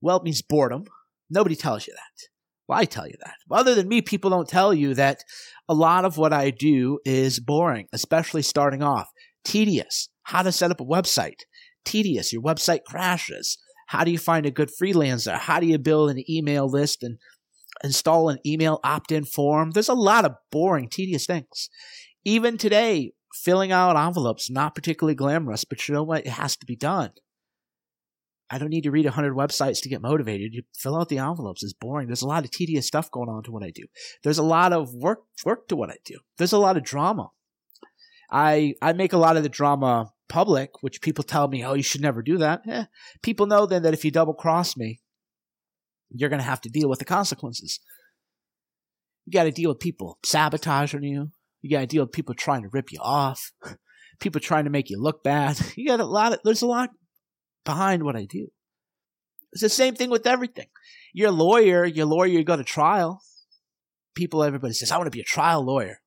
Well, 0.02 0.18
it 0.18 0.24
means 0.24 0.42
boredom. 0.42 0.84
Nobody 1.30 1.56
tells 1.56 1.88
you 1.88 1.94
that. 1.94 2.28
Well, 2.68 2.80
I 2.80 2.86
tell 2.86 3.08
you 3.08 3.16
that. 3.24 3.36
Other 3.50 3.74
than 3.74 3.88
me, 3.88 4.02
people 4.02 4.30
don't 4.30 4.50
tell 4.50 4.74
you 4.74 4.94
that 4.96 5.24
a 5.70 5.74
lot 5.74 6.04
of 6.04 6.18
what 6.18 6.34
I 6.34 6.50
do 6.50 7.00
is 7.06 7.40
boring, 7.40 7.88
especially 7.94 8.42
starting 8.42 8.84
off. 8.84 9.08
Tedious. 9.46 10.10
How 10.24 10.42
to 10.42 10.52
set 10.52 10.72
up 10.72 10.82
a 10.82 10.86
website. 10.86 11.40
Tedious. 11.88 12.34
Your 12.34 12.42
website 12.42 12.84
crashes. 12.86 13.58
How 13.88 14.04
do 14.04 14.12
you 14.12 14.18
find 14.18 14.46
a 14.46 14.52
good 14.52 14.70
freelancer? 14.70 15.38
How 15.38 15.60
do 15.60 15.66
you 15.66 15.78
build 15.78 16.10
an 16.10 16.24
email 16.30 16.70
list 16.70 17.04
and 17.04 17.18
install 17.84 18.30
an 18.30 18.40
email 18.46 18.80
opt 18.84 19.12
in 19.12 19.24
form? 19.24 19.72
There's 19.72 19.88
a 19.88 19.94
lot 19.94 20.26
of 20.26 20.34
boring, 20.52 20.90
tedious 20.90 21.26
things. 21.26 21.70
Even 22.26 22.58
today, 22.58 23.14
filling 23.34 23.72
out 23.72 23.96
envelopes, 23.96 24.50
not 24.50 24.76
particularly 24.76 25.16
glamorous, 25.16 25.64
but 25.64 25.88
you 25.88 25.94
know 25.94 26.04
what? 26.04 26.26
It 26.26 26.32
has 26.32 26.58
to 26.58 26.66
be 26.66 26.76
done. 26.76 27.12
I 28.50 28.58
don't 28.58 28.70
need 28.70 28.84
to 28.84 28.92
read 28.92 29.06
100 29.06 29.34
websites 29.36 29.82
to 29.82 29.90
get 29.90 30.02
motivated. 30.02 30.54
You 30.54 30.64
fill 30.78 30.98
out 30.98 31.10
the 31.10 31.20
envelopes. 31.20 31.64
It's 31.64 31.74
boring. 31.74 32.08
There's 32.08 32.22
a 32.22 32.28
lot 32.28 32.46
of 32.46 32.52
tedious 32.52 32.88
stuff 32.88 33.12
going 33.12 33.30
on 33.30 33.44
to 33.44 33.52
what 33.52 33.64
I 33.64 33.72
do. 33.72 33.84
There's 34.24 34.38
a 34.38 34.44
lot 34.44 34.74
of 34.74 34.94
work, 34.94 35.20
work 35.46 35.68
to 35.68 35.76
what 35.76 35.90
I 35.90 35.98
do. 36.06 36.20
There's 36.38 36.54
a 36.54 36.58
lot 36.58 36.78
of 36.78 36.84
drama. 36.84 37.30
I, 38.32 38.74
I 38.82 38.94
make 38.94 39.14
a 39.14 39.18
lot 39.18 39.38
of 39.38 39.44
the 39.44 39.50
drama 39.50 40.12
public, 40.28 40.82
which 40.82 41.02
people 41.02 41.24
tell 41.24 41.48
me, 41.48 41.64
oh, 41.64 41.74
you 41.74 41.84
should 41.84 42.02
never 42.02 42.22
do 42.22 42.38
that. 42.38 42.62
Eh, 42.68 42.86
people 43.22 43.46
know 43.46 43.66
then 43.66 43.84
that 43.84 43.94
if 43.94 44.04
you 44.04 44.12
double 44.12 44.34
cross 44.34 44.78
me, 44.78 45.02
you're 46.10 46.30
going 46.30 46.40
to 46.40 46.46
have 46.46 46.62
to 46.62 46.70
deal 46.70 46.90
with 46.90 47.00
the 47.00 47.06
consequences. 47.06 47.80
You 49.26 49.34
got 49.34 49.44
to 49.44 49.52
deal 49.52 49.70
with 49.70 49.80
people 49.80 50.20
sabotaging 50.24 51.04
you. 51.04 51.32
You 51.62 51.70
got 51.70 51.82
to 51.82 51.88
deal 51.88 52.04
with 52.04 52.14
people 52.14 52.34
trying 52.34 52.64
to 52.64 52.70
rip 52.72 52.92
you 52.92 53.00
off. 53.02 53.52
People 54.20 54.42
trying 54.42 54.64
to 54.64 54.72
make 54.72 54.90
you 54.90 55.00
look 55.00 55.24
bad. 55.24 55.60
You 55.76 55.86
got 55.86 56.00
a 56.00 56.06
lot 56.06 56.34
of, 56.34 56.40
there's 56.44 56.64
a 56.64 56.66
lot 56.66 56.90
behind 57.64 58.02
what 58.02 58.16
I 58.16 58.26
do. 58.26 58.48
It's 59.52 59.62
the 59.62 59.70
same 59.70 59.94
thing 59.94 60.10
with 60.10 60.26
everything. 60.26 60.66
You're 61.14 61.30
a 61.30 61.32
lawyer, 61.32 61.86
you're 61.86 62.08
a 62.08 62.10
lawyer, 62.10 62.30
you 62.30 62.44
go 62.44 62.58
to 62.58 62.64
trial. 62.64 63.22
People, 64.16 64.44
everybody 64.44 64.74
says, 64.74 64.92
I 64.92 64.98
want 64.98 65.06
to 65.06 65.16
be 65.16 65.22
a 65.22 65.26
trial 65.26 65.64
lawyer. 65.64 66.00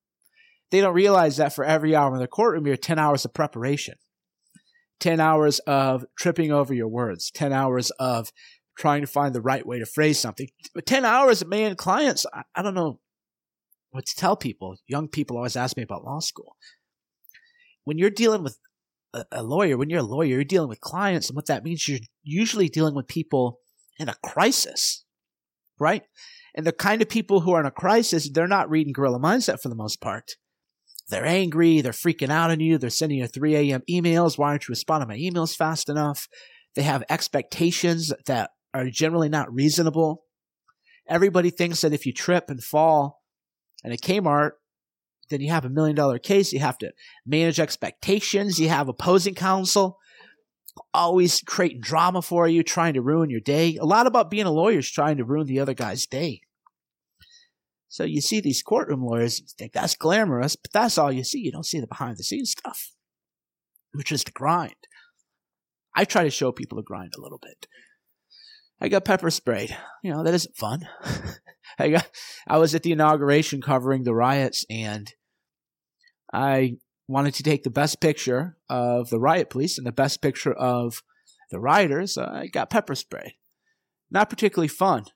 They 0.70 0.80
don't 0.80 0.94
realize 0.94 1.36
that 1.36 1.54
for 1.54 1.64
every 1.64 1.94
hour 1.94 2.12
in 2.14 2.20
the 2.20 2.26
courtroom, 2.26 2.66
you're 2.66 2.76
10 2.76 2.98
hours 2.98 3.24
of 3.24 3.34
preparation, 3.34 3.94
10 5.00 5.18
hours 5.20 5.58
of 5.60 6.04
tripping 6.16 6.52
over 6.52 6.72
your 6.72 6.88
words, 6.88 7.30
10 7.30 7.52
hours 7.52 7.90
of 7.92 8.32
trying 8.78 9.00
to 9.00 9.06
find 9.06 9.34
the 9.34 9.40
right 9.40 9.66
way 9.66 9.78
to 9.78 9.86
phrase 9.86 10.18
something. 10.18 10.48
10 10.84 11.04
hours, 11.04 11.42
of 11.42 11.48
man, 11.48 11.74
clients, 11.74 12.24
I, 12.32 12.42
I 12.54 12.62
don't 12.62 12.74
know 12.74 13.00
what 13.90 14.06
to 14.06 14.14
tell 14.16 14.36
people. 14.36 14.76
Young 14.86 15.08
people 15.08 15.36
always 15.36 15.56
ask 15.56 15.76
me 15.76 15.82
about 15.82 16.04
law 16.04 16.20
school. 16.20 16.56
When 17.84 17.98
you're 17.98 18.10
dealing 18.10 18.42
with 18.42 18.58
a, 19.12 19.24
a 19.32 19.42
lawyer, 19.42 19.76
when 19.76 19.90
you're 19.90 20.00
a 20.00 20.04
lawyer, 20.04 20.28
you're 20.28 20.44
dealing 20.44 20.68
with 20.68 20.80
clients, 20.80 21.28
and 21.28 21.36
what 21.36 21.46
that 21.46 21.64
means, 21.64 21.88
you're 21.88 21.98
usually 22.22 22.68
dealing 22.68 22.94
with 22.94 23.08
people 23.08 23.60
in 23.98 24.08
a 24.08 24.14
crisis, 24.24 25.04
right? 25.78 26.02
And 26.54 26.66
the 26.66 26.72
kind 26.72 27.02
of 27.02 27.08
people 27.08 27.40
who 27.40 27.52
are 27.52 27.60
in 27.60 27.66
a 27.66 27.70
crisis, 27.70 28.30
they're 28.30 28.46
not 28.46 28.70
reading 28.70 28.92
gorilla 28.92 29.18
Mindset 29.20 29.60
for 29.60 29.68
the 29.68 29.74
most 29.74 30.00
part. 30.00 30.32
They're 31.10 31.26
angry, 31.26 31.80
they're 31.80 31.92
freaking 31.92 32.30
out 32.30 32.50
on 32.50 32.60
you, 32.60 32.78
they're 32.78 32.90
sending 32.90 33.18
you 33.18 33.26
3 33.26 33.56
a.m. 33.56 33.82
emails. 33.90 34.38
Why 34.38 34.50
aren't 34.50 34.68
you 34.68 34.72
responding 34.72 35.08
to 35.08 35.14
my 35.14 35.18
emails 35.18 35.54
fast 35.54 35.88
enough? 35.88 36.28
They 36.74 36.82
have 36.82 37.04
expectations 37.10 38.12
that 38.26 38.50
are 38.72 38.88
generally 38.88 39.28
not 39.28 39.52
reasonable. 39.52 40.22
Everybody 41.08 41.50
thinks 41.50 41.80
that 41.80 41.92
if 41.92 42.06
you 42.06 42.12
trip 42.12 42.48
and 42.48 42.62
fall 42.62 43.20
in 43.84 43.92
a 43.92 43.96
Kmart, 43.96 44.52
then 45.28 45.40
you 45.40 45.50
have 45.50 45.64
a 45.64 45.70
million 45.70 45.96
dollar 45.96 46.18
case. 46.18 46.52
You 46.52 46.60
have 46.60 46.78
to 46.78 46.92
manage 47.26 47.60
expectations. 47.60 48.58
You 48.58 48.68
have 48.68 48.88
opposing 48.88 49.34
counsel 49.34 49.98
always 50.94 51.42
creating 51.42 51.80
drama 51.80 52.22
for 52.22 52.48
you, 52.48 52.62
trying 52.62 52.94
to 52.94 53.02
ruin 53.02 53.30
your 53.30 53.40
day. 53.40 53.76
A 53.76 53.84
lot 53.84 54.06
about 54.06 54.30
being 54.30 54.46
a 54.46 54.50
lawyer 54.50 54.78
is 54.78 54.90
trying 54.90 55.16
to 55.18 55.24
ruin 55.24 55.46
the 55.46 55.60
other 55.60 55.74
guy's 55.74 56.06
day. 56.06 56.42
So 57.90 58.04
you 58.04 58.20
see 58.20 58.40
these 58.40 58.62
courtroom 58.62 59.04
lawyers, 59.04 59.40
you 59.40 59.46
think 59.58 59.72
that's 59.72 59.96
glamorous, 59.96 60.54
but 60.54 60.70
that's 60.72 60.96
all 60.96 61.10
you 61.10 61.24
see. 61.24 61.40
You 61.40 61.50
don't 61.50 61.66
see 61.66 61.80
the 61.80 61.88
behind 61.88 62.18
the 62.18 62.22
scenes 62.22 62.52
stuff, 62.52 62.92
which 63.92 64.12
is 64.12 64.22
the 64.22 64.30
grind. 64.30 64.76
I 65.96 66.04
try 66.04 66.22
to 66.22 66.30
show 66.30 66.52
people 66.52 66.76
the 66.76 66.84
grind 66.84 67.14
a 67.18 67.20
little 67.20 67.40
bit. 67.42 67.66
I 68.80 68.88
got 68.88 69.04
pepper 69.04 69.28
sprayed. 69.28 69.76
You 70.04 70.12
know, 70.12 70.22
that 70.22 70.34
isn't 70.34 70.56
fun. 70.56 70.88
I 71.80 71.90
got 71.90 72.08
I 72.46 72.58
was 72.58 72.76
at 72.76 72.84
the 72.84 72.92
inauguration 72.92 73.60
covering 73.60 74.04
the 74.04 74.14
riots 74.14 74.64
and 74.70 75.12
I 76.32 76.76
wanted 77.08 77.34
to 77.34 77.42
take 77.42 77.64
the 77.64 77.70
best 77.70 78.00
picture 78.00 78.56
of 78.68 79.10
the 79.10 79.18
riot 79.18 79.50
police 79.50 79.78
and 79.78 79.86
the 79.86 79.92
best 79.92 80.22
picture 80.22 80.52
of 80.52 81.02
the 81.50 81.58
rioters. 81.58 82.16
I 82.16 82.46
got 82.46 82.70
pepper 82.70 82.94
sprayed. 82.94 83.32
Not 84.12 84.30
particularly 84.30 84.68
fun. 84.68 85.06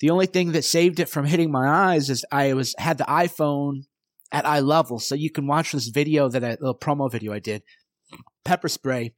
The 0.00 0.10
only 0.10 0.26
thing 0.26 0.52
that 0.52 0.64
saved 0.64 1.00
it 1.00 1.08
from 1.08 1.26
hitting 1.26 1.50
my 1.50 1.68
eyes 1.68 2.08
is 2.08 2.24
I 2.30 2.54
was 2.54 2.74
had 2.78 2.98
the 2.98 3.04
iPhone 3.04 3.84
at 4.30 4.46
eye 4.46 4.60
level, 4.60 4.98
so 4.98 5.14
you 5.14 5.30
can 5.30 5.46
watch 5.46 5.72
this 5.72 5.88
video 5.88 6.28
that 6.28 6.44
I, 6.44 6.50
little 6.50 6.78
promo 6.78 7.10
video 7.10 7.32
I 7.32 7.40
did. 7.40 7.62
Pepper 8.44 8.68
spray 8.68 9.14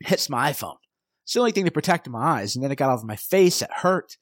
hits 0.00 0.28
my 0.28 0.50
iPhone. 0.50 0.76
It's 1.22 1.34
the 1.34 1.40
only 1.40 1.52
thing 1.52 1.64
that 1.64 1.74
protected 1.74 2.12
my 2.12 2.40
eyes, 2.40 2.54
and 2.54 2.64
then 2.64 2.72
it 2.72 2.76
got 2.76 2.92
over 2.92 3.06
my 3.06 3.16
face. 3.16 3.62
It 3.62 3.70
hurt. 3.70 4.16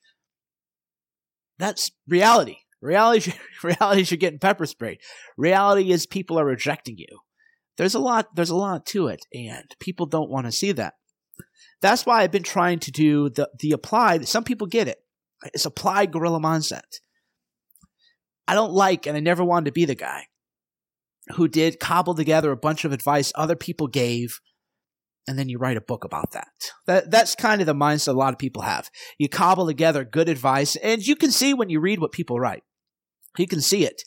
That's 1.59 1.91
reality. 2.07 2.59
Reality, 2.81 3.33
reality 3.63 4.03
is 4.03 4.11
you're 4.11 4.19
getting 4.19 4.41
pepper 4.41 4.67
sprayed. 4.67 4.99
Reality 5.37 5.91
is 5.91 6.07
people 6.07 6.39
are 6.39 6.45
rejecting 6.45 6.99
you. 6.99 7.21
There's 7.79 7.95
a 7.95 8.01
lot. 8.01 8.35
There's 8.35 8.51
a 8.51 8.57
lot 8.57 8.85
to 8.87 9.07
it, 9.07 9.25
and 9.33 9.65
people 9.81 10.07
don't 10.07 10.31
want 10.31 10.47
to 10.47 10.53
see 10.53 10.73
that. 10.73 10.95
That's 11.81 12.05
why 12.05 12.23
I've 12.23 12.31
been 12.31 12.43
trying 12.43 12.81
to 12.81 12.91
do 12.91 13.31
the 13.31 13.49
the 13.59 13.73
applied. 13.73 14.29
Some 14.29 14.45
people 14.45 14.67
get 14.67 14.89
it. 14.89 14.99
It's 15.53 15.67
applied 15.67 16.13
gorilla 16.13 16.41
mindset. 16.41 17.01
I 18.47 18.55
don't 18.55 18.73
like, 18.73 19.07
and 19.07 19.17
I 19.17 19.21
never 19.21 19.45
wanted 19.45 19.67
to 19.67 19.73
be 19.73 19.85
the 19.85 19.95
guy 19.95 20.27
who 21.35 21.49
did 21.49 21.81
cobble 21.81 22.15
together 22.15 22.51
a 22.51 22.57
bunch 22.57 22.85
of 22.85 22.93
advice 22.93 23.33
other 23.35 23.57
people 23.57 23.87
gave, 23.87 24.41
and 25.27 25.39
then 25.39 25.49
you 25.49 25.59
write 25.59 25.77
a 25.77 25.83
book 25.83 26.05
about 26.05 26.33
that. 26.33 26.49
That 26.87 27.11
that's 27.11 27.37
kind 27.37 27.61
of 27.61 27.67
the 27.67 27.75
mindset 27.75 28.09
a 28.09 28.13
lot 28.13 28.33
of 28.33 28.39
people 28.39 28.63
have. 28.63 28.91
You 29.19 29.29
cobble 29.29 29.67
together 29.67 30.05
good 30.05 30.29
advice, 30.29 30.77
and 30.77 31.07
you 31.07 31.17
can 31.17 31.31
see 31.31 31.55
when 31.55 31.69
you 31.69 31.81
read 31.81 32.01
what 32.01 32.13
people 32.13 32.41
write. 32.41 32.65
You 33.39 33.47
can 33.47 33.61
see 33.61 33.85
it 33.85 34.03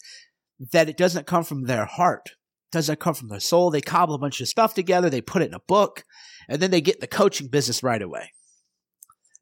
that 0.72 0.90
it 0.90 0.98
doesn't 0.98 1.28
come 1.28 1.44
from 1.44 1.64
their 1.64 1.86
heart, 1.86 2.32
doesn't 2.72 3.00
come 3.00 3.14
from 3.14 3.30
their 3.30 3.40
soul. 3.40 3.72
They 3.72 3.82
cobble 3.82 4.16
a 4.16 4.20
bunch 4.20 4.42
of 4.42 4.48
stuff 4.48 4.74
together, 4.74 5.10
they 5.10 5.22
put 5.22 5.42
it 5.42 5.48
in 5.48 5.54
a 5.54 5.62
book, 5.68 6.04
and 6.50 6.62
then 6.62 6.72
they 6.72 6.82
get 6.82 7.00
the 7.00 7.08
coaching 7.08 7.48
business 7.48 7.82
right 7.82 8.02
away. 8.02 8.32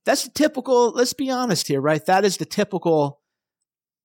That's 0.06 0.24
the 0.24 0.32
typical, 0.32 0.92
let's 0.92 1.14
be 1.14 1.30
honest 1.30 1.68
here, 1.68 1.82
right? 1.82 2.06
That 2.06 2.26
is 2.26 2.38
the 2.38 2.46
typical 2.46 3.22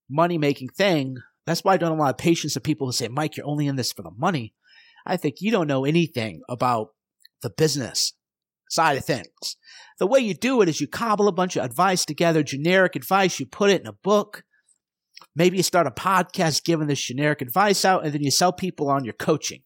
money 0.09 0.39
making 0.39 0.69
thing. 0.69 1.17
That's 1.47 1.65
why 1.65 1.75
I 1.75 1.77
don't 1.77 1.91
have 1.91 1.99
a 1.99 2.03
lot 2.03 2.11
of 2.11 2.19
patience 2.19 2.57
people 2.63 2.87
who 2.87 2.93
say, 2.93 3.09
Mike, 3.09 3.37
you're 3.37 3.47
only 3.47 3.67
in 3.67 3.77
this 3.77 3.93
for 3.93 4.03
the 4.03 4.11
money. 4.17 4.55
I 5.07 5.17
think 5.17 5.37
you 5.41 5.51
don't 5.51 5.67
know 5.67 5.85
anything 5.85 6.43
about 6.49 6.89
the 7.43 7.51
business 7.51 8.13
side 8.71 8.99
of 8.99 9.05
things. 9.05 9.57
The 9.99 10.07
way 10.07 10.21
you 10.21 10.35
do 10.35 10.61
it 10.61 10.69
is 10.69 10.81
you 10.81 10.87
cobble 10.87 11.29
a 11.29 11.33
bunch 11.33 11.57
of 11.57 11.65
advice 11.65 12.05
together, 12.05 12.43
generic 12.43 12.95
advice, 12.95 13.41
you 13.41 13.47
put 13.47 13.71
it 13.71 13.81
in 13.81 13.87
a 13.87 13.93
book. 13.93 14.45
Maybe 15.35 15.57
you 15.57 15.63
start 15.63 15.87
a 15.87 15.91
podcast 15.91 16.65
giving 16.65 16.87
this 16.87 17.03
generic 17.03 17.41
advice 17.41 17.85
out 17.85 18.05
and 18.05 18.13
then 18.13 18.23
you 18.23 18.31
sell 18.31 18.53
people 18.53 18.89
on 18.89 19.05
your 19.05 19.15
coaching. 19.15 19.63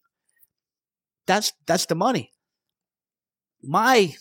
That's 1.27 1.53
that's 1.67 1.85
the 1.85 1.95
money. 1.95 2.31
My 3.61 4.13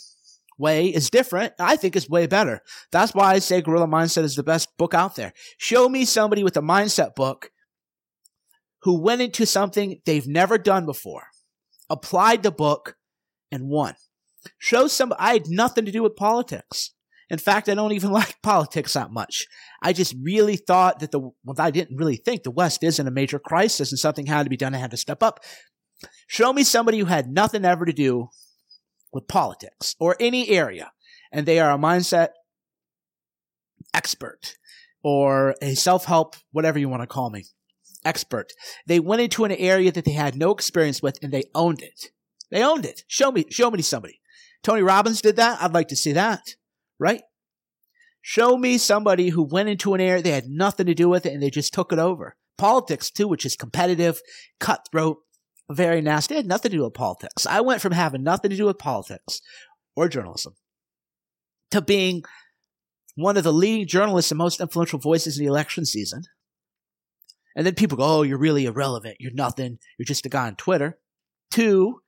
way 0.62 0.86
is 0.86 1.10
different. 1.10 1.52
I 1.58 1.76
think 1.76 1.96
it's 1.96 2.08
way 2.08 2.26
better. 2.26 2.60
That's 2.92 3.14
why 3.14 3.32
I 3.32 3.40
say 3.40 3.60
Gorilla 3.60 3.88
Mindset 3.88 4.22
is 4.22 4.36
the 4.36 4.42
best 4.42 4.68
book 4.78 4.94
out 4.94 5.16
there. 5.16 5.32
Show 5.58 5.88
me 5.88 6.06
somebody 6.06 6.42
with 6.42 6.56
a 6.56 6.62
mindset 6.62 7.14
book 7.14 7.50
who 8.82 9.00
went 9.00 9.20
into 9.20 9.44
something 9.44 10.00
they've 10.06 10.26
never 10.26 10.56
done 10.56 10.86
before, 10.86 11.24
applied 11.90 12.42
the 12.42 12.50
book, 12.50 12.96
and 13.50 13.68
won. 13.68 13.94
Show 14.58 14.86
some, 14.86 15.12
I 15.18 15.34
had 15.34 15.48
nothing 15.48 15.84
to 15.84 15.92
do 15.92 16.02
with 16.02 16.16
politics. 16.16 16.92
In 17.28 17.38
fact, 17.38 17.68
I 17.68 17.74
don't 17.74 17.92
even 17.92 18.10
like 18.20 18.40
politics 18.42 18.94
that 18.94 19.10
much. 19.10 19.46
I 19.82 19.92
just 19.92 20.14
really 20.22 20.56
thought 20.56 21.00
that 21.00 21.10
the, 21.10 21.20
well, 21.20 21.56
I 21.58 21.70
didn't 21.70 21.96
really 21.96 22.16
think 22.16 22.42
the 22.42 22.50
West 22.50 22.82
is 22.82 22.98
in 22.98 23.06
a 23.06 23.12
major 23.12 23.38
crisis 23.38 23.92
and 23.92 23.98
something 23.98 24.26
had 24.26 24.44
to 24.44 24.50
be 24.50 24.56
done. 24.56 24.74
I 24.74 24.78
had 24.78 24.92
to 24.92 24.96
step 24.96 25.22
up. 25.22 25.40
Show 26.26 26.52
me 26.52 26.64
somebody 26.64 26.98
who 26.98 27.04
had 27.04 27.28
nothing 27.28 27.64
ever 27.64 27.84
to 27.84 27.92
do 27.92 28.28
with 29.12 29.28
politics 29.28 29.94
or 29.98 30.16
any 30.18 30.48
area, 30.48 30.92
and 31.30 31.46
they 31.46 31.58
are 31.58 31.72
a 31.72 31.78
mindset 31.78 32.28
expert 33.94 34.56
or 35.02 35.54
a 35.60 35.74
self 35.74 36.04
help, 36.04 36.36
whatever 36.52 36.78
you 36.78 36.88
want 36.88 37.02
to 37.02 37.06
call 37.06 37.30
me, 37.30 37.44
expert. 38.04 38.52
They 38.86 39.00
went 39.00 39.22
into 39.22 39.44
an 39.44 39.52
area 39.52 39.92
that 39.92 40.04
they 40.04 40.12
had 40.12 40.36
no 40.36 40.50
experience 40.50 41.02
with 41.02 41.18
and 41.22 41.32
they 41.32 41.44
owned 41.54 41.82
it. 41.82 42.10
They 42.50 42.62
owned 42.62 42.84
it. 42.84 43.04
Show 43.06 43.32
me, 43.32 43.46
show 43.50 43.70
me 43.70 43.82
somebody. 43.82 44.20
Tony 44.62 44.82
Robbins 44.82 45.20
did 45.20 45.36
that. 45.36 45.60
I'd 45.60 45.74
like 45.74 45.88
to 45.88 45.96
see 45.96 46.12
that, 46.12 46.56
right? 46.98 47.22
Show 48.20 48.56
me 48.56 48.78
somebody 48.78 49.30
who 49.30 49.42
went 49.42 49.68
into 49.68 49.94
an 49.94 50.00
area 50.00 50.22
they 50.22 50.30
had 50.30 50.46
nothing 50.46 50.86
to 50.86 50.94
do 50.94 51.08
with 51.08 51.26
it 51.26 51.32
and 51.32 51.42
they 51.42 51.50
just 51.50 51.74
took 51.74 51.92
it 51.92 51.98
over. 51.98 52.36
Politics 52.56 53.10
too, 53.10 53.26
which 53.26 53.44
is 53.44 53.56
competitive, 53.56 54.20
cutthroat, 54.60 55.18
very 55.74 56.00
nasty. 56.00 56.34
It 56.34 56.38
had 56.38 56.46
nothing 56.46 56.70
to 56.70 56.76
do 56.76 56.84
with 56.84 56.94
politics. 56.94 57.46
I 57.46 57.60
went 57.60 57.80
from 57.80 57.92
having 57.92 58.22
nothing 58.22 58.50
to 58.50 58.56
do 58.56 58.66
with 58.66 58.78
politics 58.78 59.40
or 59.96 60.08
journalism 60.08 60.54
to 61.70 61.80
being 61.80 62.22
one 63.14 63.36
of 63.36 63.44
the 63.44 63.52
leading 63.52 63.86
journalists 63.86 64.30
and 64.30 64.38
most 64.38 64.60
influential 64.60 64.98
voices 64.98 65.38
in 65.38 65.44
the 65.44 65.50
election 65.50 65.84
season. 65.84 66.22
And 67.54 67.66
then 67.66 67.74
people 67.74 67.98
go, 67.98 68.04
oh, 68.04 68.22
you're 68.22 68.38
really 68.38 68.64
irrelevant. 68.64 69.16
You're 69.20 69.34
nothing. 69.34 69.78
You're 69.98 70.06
just 70.06 70.24
a 70.24 70.30
guy 70.30 70.46
on 70.46 70.56
Twitter. 70.56 70.98
Two, 71.50 72.00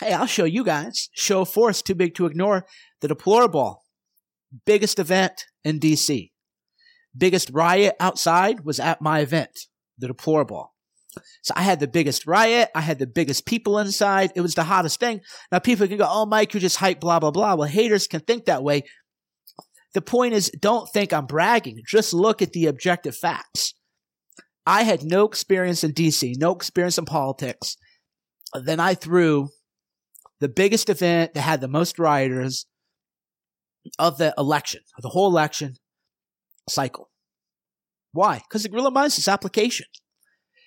hey, 0.00 0.12
I'll 0.12 0.26
show 0.26 0.44
you 0.44 0.64
guys. 0.64 1.10
Show 1.12 1.44
force 1.44 1.82
too 1.82 1.94
big 1.94 2.14
to 2.14 2.26
ignore. 2.26 2.66
The 3.00 3.08
DeploraBall. 3.08 3.76
Biggest 4.64 4.98
event 4.98 5.44
in 5.64 5.78
DC. 5.78 6.30
Biggest 7.16 7.50
riot 7.52 7.96
outside 8.00 8.64
was 8.64 8.80
at 8.80 9.02
my 9.02 9.20
event. 9.20 9.66
The 9.98 10.08
DeploraBall. 10.08 10.68
So 11.42 11.54
I 11.56 11.62
had 11.62 11.80
the 11.80 11.88
biggest 11.88 12.26
riot. 12.26 12.70
I 12.74 12.80
had 12.80 12.98
the 12.98 13.06
biggest 13.06 13.46
people 13.46 13.78
inside. 13.78 14.32
It 14.34 14.40
was 14.40 14.54
the 14.54 14.64
hottest 14.64 15.00
thing. 15.00 15.20
Now 15.50 15.58
people 15.58 15.86
can 15.86 15.98
go, 15.98 16.06
Oh, 16.08 16.26
Mike, 16.26 16.54
you 16.54 16.60
just 16.60 16.76
hype, 16.76 17.00
blah, 17.00 17.18
blah, 17.18 17.30
blah. 17.30 17.54
Well, 17.54 17.68
haters 17.68 18.06
can 18.06 18.20
think 18.20 18.44
that 18.44 18.62
way. 18.62 18.82
The 19.94 20.02
point 20.02 20.34
is, 20.34 20.50
don't 20.60 20.88
think 20.92 21.12
I'm 21.12 21.26
bragging. 21.26 21.80
Just 21.86 22.12
look 22.12 22.42
at 22.42 22.52
the 22.52 22.66
objective 22.66 23.16
facts. 23.16 23.74
I 24.66 24.82
had 24.82 25.04
no 25.04 25.24
experience 25.24 25.84
in 25.84 25.92
DC, 25.92 26.34
no 26.36 26.52
experience 26.52 26.98
in 26.98 27.04
politics. 27.04 27.76
Then 28.52 28.80
I 28.80 28.94
threw 28.94 29.48
the 30.40 30.48
biggest 30.48 30.90
event 30.90 31.34
that 31.34 31.42
had 31.42 31.60
the 31.60 31.68
most 31.68 31.98
rioters 31.98 32.66
of 33.98 34.18
the 34.18 34.34
election, 34.36 34.82
of 34.98 35.02
the 35.02 35.10
whole 35.10 35.28
election 35.28 35.76
cycle. 36.68 37.08
Why? 38.12 38.38
Because 38.38 38.64
the 38.64 38.68
Gorilla 38.68 38.90
Mindset's 38.90 39.28
application. 39.28 39.86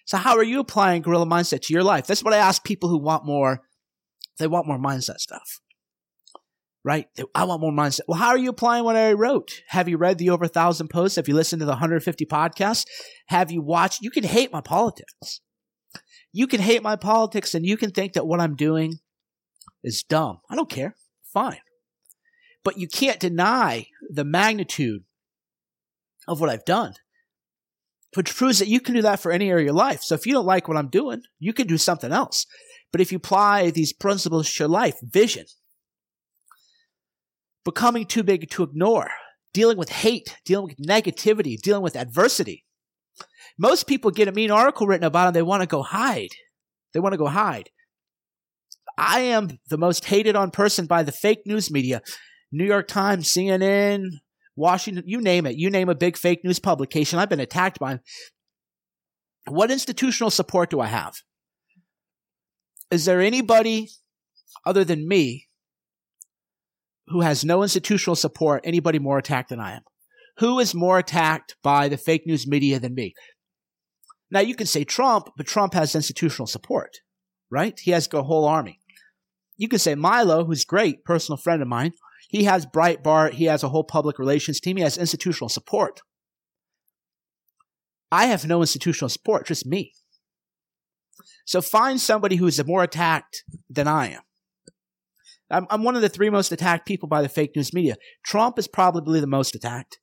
So 0.09 0.17
how 0.17 0.37
are 0.37 0.43
you 0.43 0.59
applying 0.59 1.03
Gorilla 1.03 1.27
Mindset 1.27 1.61
to 1.61 1.73
your 1.73 1.83
life? 1.83 2.07
That's 2.07 2.23
what 2.23 2.33
I 2.33 2.37
ask 2.37 2.63
people 2.63 2.89
who 2.89 2.97
want 2.97 3.27
more. 3.27 3.61
They 4.39 4.47
want 4.47 4.65
more 4.65 4.79
mindset 4.79 5.19
stuff. 5.19 5.61
Right? 6.83 7.05
I 7.35 7.43
want 7.43 7.61
more 7.61 7.71
mindset. 7.71 8.01
Well, 8.07 8.17
how 8.17 8.29
are 8.29 8.37
you 8.37 8.49
applying 8.49 8.85
what 8.85 8.95
I 8.95 9.13
wrote? 9.13 9.61
Have 9.67 9.87
you 9.87 9.97
read 9.97 10.17
the 10.17 10.31
over 10.31 10.45
a 10.45 10.47
thousand 10.47 10.87
posts? 10.87 11.17
Have 11.17 11.27
you 11.27 11.35
listened 11.35 11.59
to 11.59 11.67
the 11.67 11.73
150 11.73 12.25
podcasts? 12.25 12.85
Have 13.27 13.51
you 13.51 13.61
watched? 13.61 14.01
You 14.01 14.09
can 14.09 14.23
hate 14.23 14.51
my 14.51 14.61
politics. 14.61 15.41
You 16.31 16.47
can 16.47 16.59
hate 16.59 16.81
my 16.81 16.95
politics 16.95 17.53
and 17.53 17.63
you 17.63 17.77
can 17.77 17.91
think 17.91 18.13
that 18.13 18.25
what 18.25 18.39
I'm 18.39 18.55
doing 18.55 18.95
is 19.83 20.01
dumb. 20.01 20.39
I 20.49 20.55
don't 20.55 20.71
care. 20.71 20.95
Fine. 21.31 21.59
But 22.63 22.79
you 22.79 22.87
can't 22.87 23.19
deny 23.19 23.85
the 24.09 24.25
magnitude 24.25 25.03
of 26.27 26.41
what 26.41 26.49
I've 26.49 26.65
done 26.65 26.95
which 28.15 28.35
proves 28.35 28.59
that 28.59 28.67
you 28.67 28.79
can 28.79 28.95
do 28.95 29.01
that 29.01 29.19
for 29.19 29.31
any 29.31 29.49
area 29.49 29.63
of 29.63 29.65
your 29.65 29.73
life. 29.73 30.01
So 30.01 30.15
if 30.15 30.25
you 30.25 30.33
don't 30.33 30.45
like 30.45 30.67
what 30.67 30.77
I'm 30.77 30.89
doing, 30.89 31.21
you 31.39 31.53
can 31.53 31.67
do 31.67 31.77
something 31.77 32.11
else. 32.11 32.45
But 32.91 33.01
if 33.01 33.11
you 33.11 33.17
apply 33.17 33.69
these 33.69 33.93
principles 33.93 34.51
to 34.51 34.63
your 34.63 34.69
life, 34.69 34.95
vision, 35.03 35.45
becoming 37.63 38.05
too 38.05 38.23
big 38.23 38.49
to 38.49 38.63
ignore, 38.63 39.11
dealing 39.53 39.77
with 39.77 39.89
hate, 39.89 40.37
dealing 40.45 40.65
with 40.65 40.87
negativity, 40.87 41.59
dealing 41.59 41.83
with 41.83 41.95
adversity. 41.95 42.65
Most 43.57 43.87
people 43.87 44.09
get 44.09 44.27
a 44.27 44.31
mean 44.31 44.51
article 44.51 44.87
written 44.87 45.05
about 45.05 45.25
them, 45.25 45.33
they 45.33 45.41
want 45.41 45.61
to 45.61 45.67
go 45.67 45.83
hide. 45.83 46.29
They 46.93 46.99
want 46.99 47.13
to 47.13 47.17
go 47.17 47.27
hide. 47.27 47.69
I 48.97 49.21
am 49.21 49.59
the 49.69 49.77
most 49.77 50.05
hated 50.05 50.35
on 50.35 50.51
person 50.51 50.85
by 50.85 51.03
the 51.03 51.11
fake 51.11 51.41
news 51.45 51.71
media. 51.71 52.01
New 52.51 52.65
York 52.65 52.87
Times, 52.87 53.29
CNN, 53.29 54.07
Washington, 54.59 55.05
you 55.07 55.21
name 55.21 55.45
it. 55.45 55.55
You 55.55 55.69
name 55.69 55.89
a 55.89 55.95
big 55.95 56.17
fake 56.17 56.43
news 56.43 56.59
publication. 56.59 57.17
I've 57.17 57.29
been 57.29 57.39
attacked 57.39 57.79
by. 57.79 57.99
What 59.47 59.71
institutional 59.71 60.29
support 60.29 60.69
do 60.69 60.79
I 60.79 60.87
have? 60.87 61.15
Is 62.91 63.05
there 63.05 63.21
anybody 63.21 63.89
other 64.65 64.83
than 64.83 65.07
me 65.07 65.47
who 67.07 67.21
has 67.21 67.45
no 67.45 67.63
institutional 67.63 68.15
support, 68.15 68.61
anybody 68.63 68.99
more 68.99 69.17
attacked 69.17 69.49
than 69.49 69.59
I 69.59 69.77
am? 69.77 69.81
Who 70.37 70.59
is 70.59 70.75
more 70.75 70.99
attacked 70.99 71.55
by 71.63 71.87
the 71.87 71.97
fake 71.97 72.27
news 72.27 72.45
media 72.45 72.79
than 72.79 72.93
me? 72.93 73.13
Now 74.29 74.41
you 74.41 74.55
can 74.55 74.67
say 74.67 74.83
Trump, 74.83 75.29
but 75.37 75.47
Trump 75.47 75.73
has 75.73 75.95
institutional 75.95 76.47
support, 76.47 76.97
right? 77.49 77.79
He 77.79 77.91
has 77.91 78.07
a 78.13 78.23
whole 78.23 78.45
army. 78.45 78.79
You 79.57 79.67
can 79.67 79.79
say 79.79 79.95
Milo, 79.95 80.45
who's 80.45 80.65
great, 80.65 81.03
personal 81.03 81.37
friend 81.37 81.61
of 81.61 81.67
mine, 81.67 81.93
he 82.29 82.43
has 82.43 82.67
Breitbart. 82.67 83.33
He 83.33 83.45
has 83.45 83.63
a 83.63 83.69
whole 83.69 83.83
public 83.83 84.19
relations 84.19 84.59
team. 84.59 84.77
He 84.77 84.83
has 84.83 84.99
institutional 84.99 85.49
support. 85.49 86.01
I 88.11 88.27
have 88.27 88.45
no 88.47 88.61
institutional 88.61 89.09
support, 89.09 89.47
just 89.47 89.65
me. 89.65 89.93
So 91.45 91.59
find 91.59 91.99
somebody 91.99 92.35
who 92.35 92.45
is 92.45 92.63
more 92.65 92.83
attacked 92.83 93.43
than 93.67 93.87
I 93.87 94.09
am. 94.11 94.21
I'm, 95.49 95.65
I'm 95.71 95.83
one 95.83 95.95
of 95.95 96.03
the 96.03 96.09
three 96.09 96.29
most 96.29 96.51
attacked 96.51 96.87
people 96.87 97.09
by 97.09 97.23
the 97.23 97.29
fake 97.29 97.55
news 97.55 97.73
media. 97.73 97.95
Trump 98.23 98.59
is 98.59 98.67
probably 98.67 99.19
the 99.19 99.25
most 99.27 99.55
attacked. 99.55 99.97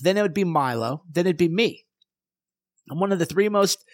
Then 0.00 0.16
it 0.16 0.22
would 0.22 0.34
be 0.34 0.44
Milo. 0.44 1.02
Then 1.10 1.26
it'd 1.26 1.36
be 1.36 1.48
me. 1.48 1.84
I'm 2.88 3.00
one 3.00 3.10
of 3.10 3.18
the 3.18 3.26
three 3.26 3.48
most 3.48 3.84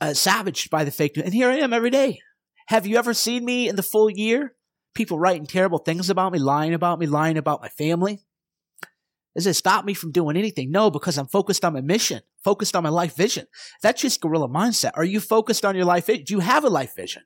uh, 0.00 0.14
savaged 0.14 0.70
by 0.70 0.84
the 0.84 0.92
fake 0.92 1.16
news. 1.16 1.24
And 1.24 1.34
here 1.34 1.50
I 1.50 1.56
am 1.56 1.72
every 1.72 1.90
day. 1.90 2.20
Have 2.68 2.86
you 2.86 2.96
ever 2.96 3.12
seen 3.12 3.44
me 3.44 3.68
in 3.68 3.74
the 3.74 3.82
full 3.82 4.08
year? 4.08 4.54
People 4.94 5.18
writing 5.18 5.46
terrible 5.46 5.78
things 5.78 6.10
about 6.10 6.32
me, 6.32 6.38
lying 6.38 6.74
about 6.74 6.98
me, 6.98 7.06
lying 7.06 7.38
about 7.38 7.62
my 7.62 7.68
family. 7.68 8.20
Does 9.34 9.46
it 9.46 9.54
stop 9.54 9.84
me 9.84 9.94
from 9.94 10.12
doing 10.12 10.36
anything? 10.36 10.70
No, 10.70 10.90
because 10.90 11.16
I'm 11.16 11.26
focused 11.26 11.64
on 11.64 11.72
my 11.72 11.80
mission, 11.80 12.20
focused 12.44 12.76
on 12.76 12.82
my 12.82 12.90
life 12.90 13.16
vision. 13.16 13.46
That's 13.82 14.02
just 14.02 14.20
gorilla 14.20 14.48
mindset. 14.48 14.92
Are 14.94 15.04
you 15.04 15.20
focused 15.20 15.64
on 15.64 15.74
your 15.74 15.86
life? 15.86 16.06
Do 16.06 16.22
you 16.28 16.40
have 16.40 16.64
a 16.64 16.68
life 16.68 16.94
vision? 16.94 17.22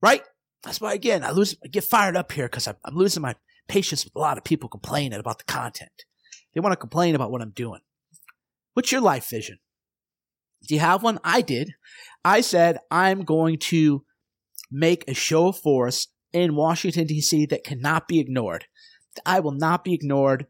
Right? 0.00 0.22
That's 0.62 0.80
why, 0.80 0.94
again, 0.94 1.24
I 1.24 1.30
lose, 1.30 1.56
I 1.62 1.68
get 1.68 1.84
fired 1.84 2.16
up 2.16 2.32
here 2.32 2.46
because 2.46 2.66
I'm, 2.66 2.76
I'm 2.84 2.94
losing 2.94 3.22
my 3.22 3.34
patience 3.68 4.04
with 4.04 4.16
a 4.16 4.18
lot 4.18 4.38
of 4.38 4.44
people 4.44 4.68
complaining 4.68 5.18
about 5.18 5.38
the 5.38 5.44
content. 5.44 6.04
They 6.54 6.60
want 6.60 6.72
to 6.72 6.76
complain 6.76 7.14
about 7.14 7.30
what 7.30 7.42
I'm 7.42 7.50
doing. 7.50 7.80
What's 8.72 8.92
your 8.92 9.00
life 9.00 9.28
vision? 9.28 9.58
Do 10.66 10.74
you 10.74 10.80
have 10.80 11.02
one? 11.02 11.18
I 11.22 11.42
did. 11.42 11.72
I 12.24 12.40
said, 12.40 12.78
I'm 12.90 13.24
going 13.24 13.58
to 13.58 14.04
make 14.70 15.04
a 15.08 15.14
show 15.14 15.48
of 15.48 15.58
force 15.58 16.08
in 16.32 16.54
Washington, 16.54 17.06
D.C. 17.06 17.46
that 17.46 17.64
cannot 17.64 18.08
be 18.08 18.20
ignored. 18.20 18.66
I 19.26 19.40
will 19.40 19.52
not 19.52 19.84
be 19.84 19.94
ignored 19.94 20.46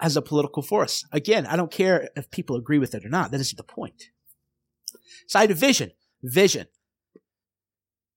as 0.00 0.16
a 0.16 0.22
political 0.22 0.62
force. 0.62 1.04
Again, 1.12 1.46
I 1.46 1.56
don't 1.56 1.70
care 1.70 2.08
if 2.16 2.30
people 2.30 2.56
agree 2.56 2.78
with 2.78 2.94
it 2.94 3.04
or 3.04 3.08
not. 3.08 3.30
That 3.30 3.40
isn't 3.40 3.56
the 3.56 3.62
point. 3.62 4.04
Side 5.26 5.50
of 5.50 5.58
vision. 5.58 5.90
Vision. 6.22 6.66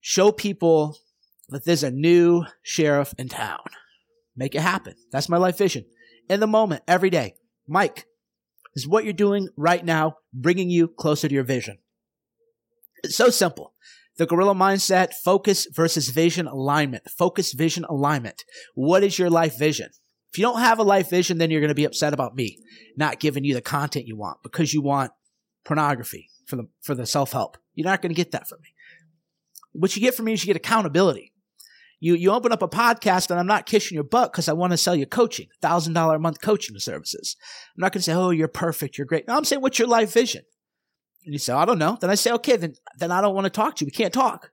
Show 0.00 0.32
people 0.32 0.96
that 1.48 1.64
there's 1.64 1.82
a 1.82 1.90
new 1.90 2.44
sheriff 2.62 3.14
in 3.18 3.28
town. 3.28 3.60
Make 4.34 4.54
it 4.54 4.62
happen. 4.62 4.94
That's 5.10 5.28
my 5.28 5.36
life 5.36 5.58
vision. 5.58 5.84
In 6.28 6.40
the 6.40 6.46
moment, 6.46 6.82
every 6.88 7.10
day. 7.10 7.34
Mike, 7.68 8.06
is 8.74 8.88
what 8.88 9.04
you're 9.04 9.12
doing 9.12 9.48
right 9.56 9.84
now 9.84 10.16
bringing 10.32 10.70
you 10.70 10.88
closer 10.88 11.28
to 11.28 11.34
your 11.34 11.44
vision? 11.44 11.78
It's 13.04 13.16
so 13.16 13.30
simple. 13.30 13.74
The 14.18 14.26
gorilla 14.26 14.54
mindset, 14.54 15.14
focus 15.14 15.66
versus 15.72 16.10
vision 16.10 16.46
alignment. 16.46 17.10
Focus, 17.10 17.52
vision, 17.52 17.84
alignment. 17.84 18.44
What 18.74 19.02
is 19.02 19.18
your 19.18 19.30
life 19.30 19.58
vision? 19.58 19.90
If 20.32 20.38
you 20.38 20.42
don't 20.42 20.60
have 20.60 20.78
a 20.78 20.82
life 20.82 21.10
vision, 21.10 21.38
then 21.38 21.50
you're 21.50 21.60
going 21.60 21.68
to 21.68 21.74
be 21.74 21.84
upset 21.84 22.14
about 22.14 22.34
me 22.34 22.58
not 22.96 23.20
giving 23.20 23.44
you 23.44 23.54
the 23.54 23.60
content 23.60 24.06
you 24.06 24.16
want 24.16 24.38
because 24.42 24.72
you 24.72 24.82
want 24.82 25.12
pornography 25.64 26.28
for 26.46 26.56
the, 26.56 26.68
for 26.82 26.94
the 26.94 27.06
self-help. 27.06 27.56
You're 27.74 27.86
not 27.86 28.02
going 28.02 28.10
to 28.10 28.16
get 28.16 28.32
that 28.32 28.48
from 28.48 28.60
me. 28.62 28.68
What 29.72 29.96
you 29.96 30.02
get 30.02 30.14
from 30.14 30.26
me 30.26 30.34
is 30.34 30.42
you 30.42 30.46
get 30.46 30.56
accountability. 30.56 31.32
You, 32.00 32.14
you 32.14 32.32
open 32.32 32.50
up 32.50 32.62
a 32.62 32.68
podcast 32.68 33.30
and 33.30 33.38
I'm 33.38 33.46
not 33.46 33.64
kissing 33.64 33.94
your 33.94 34.04
butt 34.04 34.32
because 34.32 34.48
I 34.48 34.54
want 34.54 34.72
to 34.72 34.76
sell 34.76 34.96
you 34.96 35.06
coaching, 35.06 35.46
thousand 35.60 35.92
dollar 35.94 36.16
a 36.16 36.20
month 36.20 36.40
coaching 36.40 36.78
services. 36.78 37.36
I'm 37.76 37.80
not 37.80 37.92
going 37.92 38.00
to 38.00 38.02
say, 38.02 38.12
Oh, 38.12 38.30
you're 38.30 38.48
perfect. 38.48 38.98
You're 38.98 39.06
great. 39.06 39.28
No, 39.28 39.36
I'm 39.36 39.44
saying, 39.44 39.62
what's 39.62 39.78
your 39.78 39.88
life 39.88 40.12
vision? 40.12 40.42
And 41.24 41.32
you 41.32 41.38
say, 41.38 41.52
I 41.52 41.64
don't 41.64 41.78
know. 41.78 41.96
Then 42.00 42.10
I 42.10 42.14
say, 42.16 42.32
okay, 42.32 42.56
then, 42.56 42.74
then 42.98 43.12
I 43.12 43.20
don't 43.20 43.34
want 43.34 43.44
to 43.44 43.50
talk 43.50 43.76
to 43.76 43.84
you. 43.84 43.86
We 43.86 43.92
can't 43.92 44.12
talk. 44.12 44.50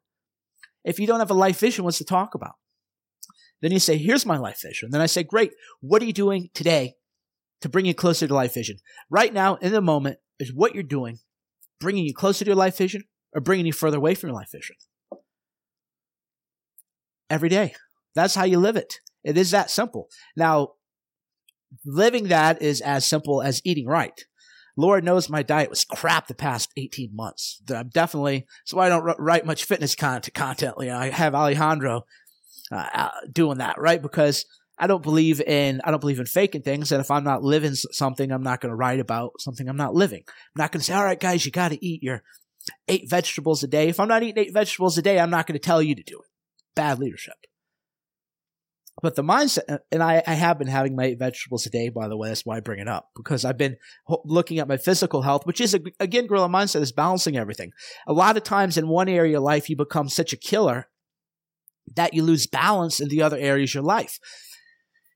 If 0.84 1.00
you 1.00 1.08
don't 1.08 1.20
have 1.20 1.32
a 1.32 1.36
life 1.36 1.60
vision, 1.60 1.84
what's 1.84 1.98
to 1.98 2.06
talk 2.06 2.36
about? 2.36 2.56
Then 3.62 3.72
you 3.72 3.80
say, 3.80 3.98
here's 3.98 4.26
my 4.26 4.38
life 4.38 4.62
vision. 4.62 4.88
And 4.88 4.94
Then 4.94 5.02
I 5.02 5.08
say, 5.08 5.24
great. 5.24 5.52
What 5.82 6.02
are 6.02 6.06
you 6.06 6.14
doing 6.14 6.50
today 6.54 6.96
to 7.62 7.70
bring 7.70 7.86
you 7.86 7.94
closer 7.94 8.28
to 8.28 8.34
life 8.34 8.54
vision? 8.54 8.78
Right 9.10 9.34
now, 9.34 9.56
in 9.56 9.74
the 9.74 9.82
moment, 9.82 10.18
is 10.40 10.54
what 10.54 10.74
you're 10.74 10.84
doing 10.84 11.20
bringing 11.80 12.06
you 12.06 12.14
closer 12.14 12.46
to 12.46 12.50
your 12.50 12.56
life 12.56 12.78
vision 12.78 13.04
or 13.34 13.42
bringing 13.42 13.66
you 13.66 13.74
further 13.74 13.98
away 13.98 14.16
from 14.16 14.30
your 14.30 14.38
life 14.38 14.52
vision? 14.52 14.76
Every 17.30 17.50
day. 17.50 17.76
That's 18.16 18.36
how 18.36 18.46
you 18.46 18.60
live 18.60 18.76
it. 18.76 18.96
It 19.24 19.38
is 19.38 19.52
that 19.52 19.70
simple. 19.70 20.08
Now, 20.36 20.70
living 21.86 22.30
that 22.30 22.62
is 22.62 22.82
as 22.82 23.06
simple 23.06 23.42
as 23.42 23.62
eating 23.64 23.86
right. 23.86 24.26
Lord 24.80 25.04
knows 25.04 25.30
my 25.30 25.44
diet 25.44 25.70
was 25.70 25.84
crap 25.84 26.28
the 26.28 26.34
past 26.34 26.72
18 26.78 27.14
months. 27.14 27.62
I'm 27.70 27.90
definitely, 27.90 28.48
so 28.64 28.80
I 28.80 28.88
don't 28.88 29.04
write 29.20 29.46
much 29.46 29.66
fitness 29.66 29.94
content. 29.94 30.34
content. 30.34 30.76
You 30.80 30.88
know, 30.88 30.98
I 30.98 31.10
have 31.10 31.36
Alejandro 31.36 32.06
uh, 32.72 33.10
doing 33.30 33.58
that, 33.58 33.78
right? 33.78 34.02
Because 34.02 34.46
I 34.78 34.88
don't 34.88 35.04
believe 35.04 35.42
in, 35.42 35.82
I 35.84 35.92
don't 35.92 36.00
believe 36.00 36.22
in 36.22 36.26
faking 36.26 36.62
things. 36.62 36.94
And 36.94 37.02
if 37.02 37.12
I'm 37.12 37.26
not 37.26 37.44
living 37.44 37.76
something, 37.76 38.32
I'm 38.32 38.42
not 38.42 38.62
going 38.62 38.70
to 38.70 38.76
write 38.76 39.02
about 39.02 39.42
something 39.42 39.68
I'm 39.68 39.76
not 39.76 39.96
living. 39.96 40.24
I'm 40.26 40.62
not 40.62 40.72
going 40.72 40.80
to 40.80 40.86
say, 40.86 40.94
all 40.94 41.04
right, 41.04 41.20
guys, 41.20 41.46
you 41.46 41.52
got 41.52 41.72
to 41.72 41.86
eat 41.86 42.02
your 42.02 42.24
eight 42.88 43.10
vegetables 43.10 43.62
a 43.64 43.68
day. 43.68 43.90
If 43.90 44.00
I'm 44.00 44.08
not 44.08 44.24
eating 44.24 44.42
eight 44.42 44.54
vegetables 44.54 44.98
a 44.98 45.02
day, 45.02 45.20
I'm 45.20 45.30
not 45.30 45.46
going 45.46 45.60
to 45.60 45.66
tell 45.66 45.82
you 45.82 45.96
to 45.96 46.04
do 46.04 46.20
it. 46.20 46.30
Bad 46.74 47.00
leadership. 47.00 47.36
But 49.02 49.16
the 49.16 49.24
mindset, 49.24 49.64
uh, 49.70 49.78
and 49.92 50.04
I, 50.04 50.22
I 50.28 50.34
have 50.34 50.60
been 50.60 50.68
having 50.68 50.96
my 50.96 51.16
vegetables 51.16 51.66
a 51.66 51.70
day, 51.70 51.90
by 51.90 52.08
the 52.08 52.18
way. 52.18 52.30
That's 52.30 52.46
why 52.46 52.58
I 52.58 52.60
bring 52.60 52.80
it 52.80 52.88
up 52.88 53.10
because 53.16 53.46
I've 53.46 53.58
been 53.58 53.78
looking 54.26 54.60
at 54.60 54.68
my 54.68 54.78
physical 54.78 55.22
health, 55.22 55.46
which 55.46 55.62
is 55.62 55.74
again, 56.00 56.28
gorilla 56.28 56.50
mindset 56.50 56.82
is 56.82 56.92
balancing 56.92 57.38
everything. 57.38 57.72
A 58.08 58.14
lot 58.14 58.38
of 58.38 58.44
times 58.44 58.78
in 58.78 58.88
one 58.88 59.10
area 59.10 59.38
of 59.38 59.44
life, 59.44 59.70
you 59.70 59.76
become 59.76 60.10
such 60.10 60.34
a 60.34 60.38
killer 60.38 60.88
that 61.96 62.14
you 62.14 62.24
lose 62.24 62.46
balance 62.46 63.00
in 63.00 63.10
the 63.10 63.22
other 63.22 63.38
areas 63.38 63.72
of 63.72 63.76
your 63.76 63.84
life. 63.84 64.20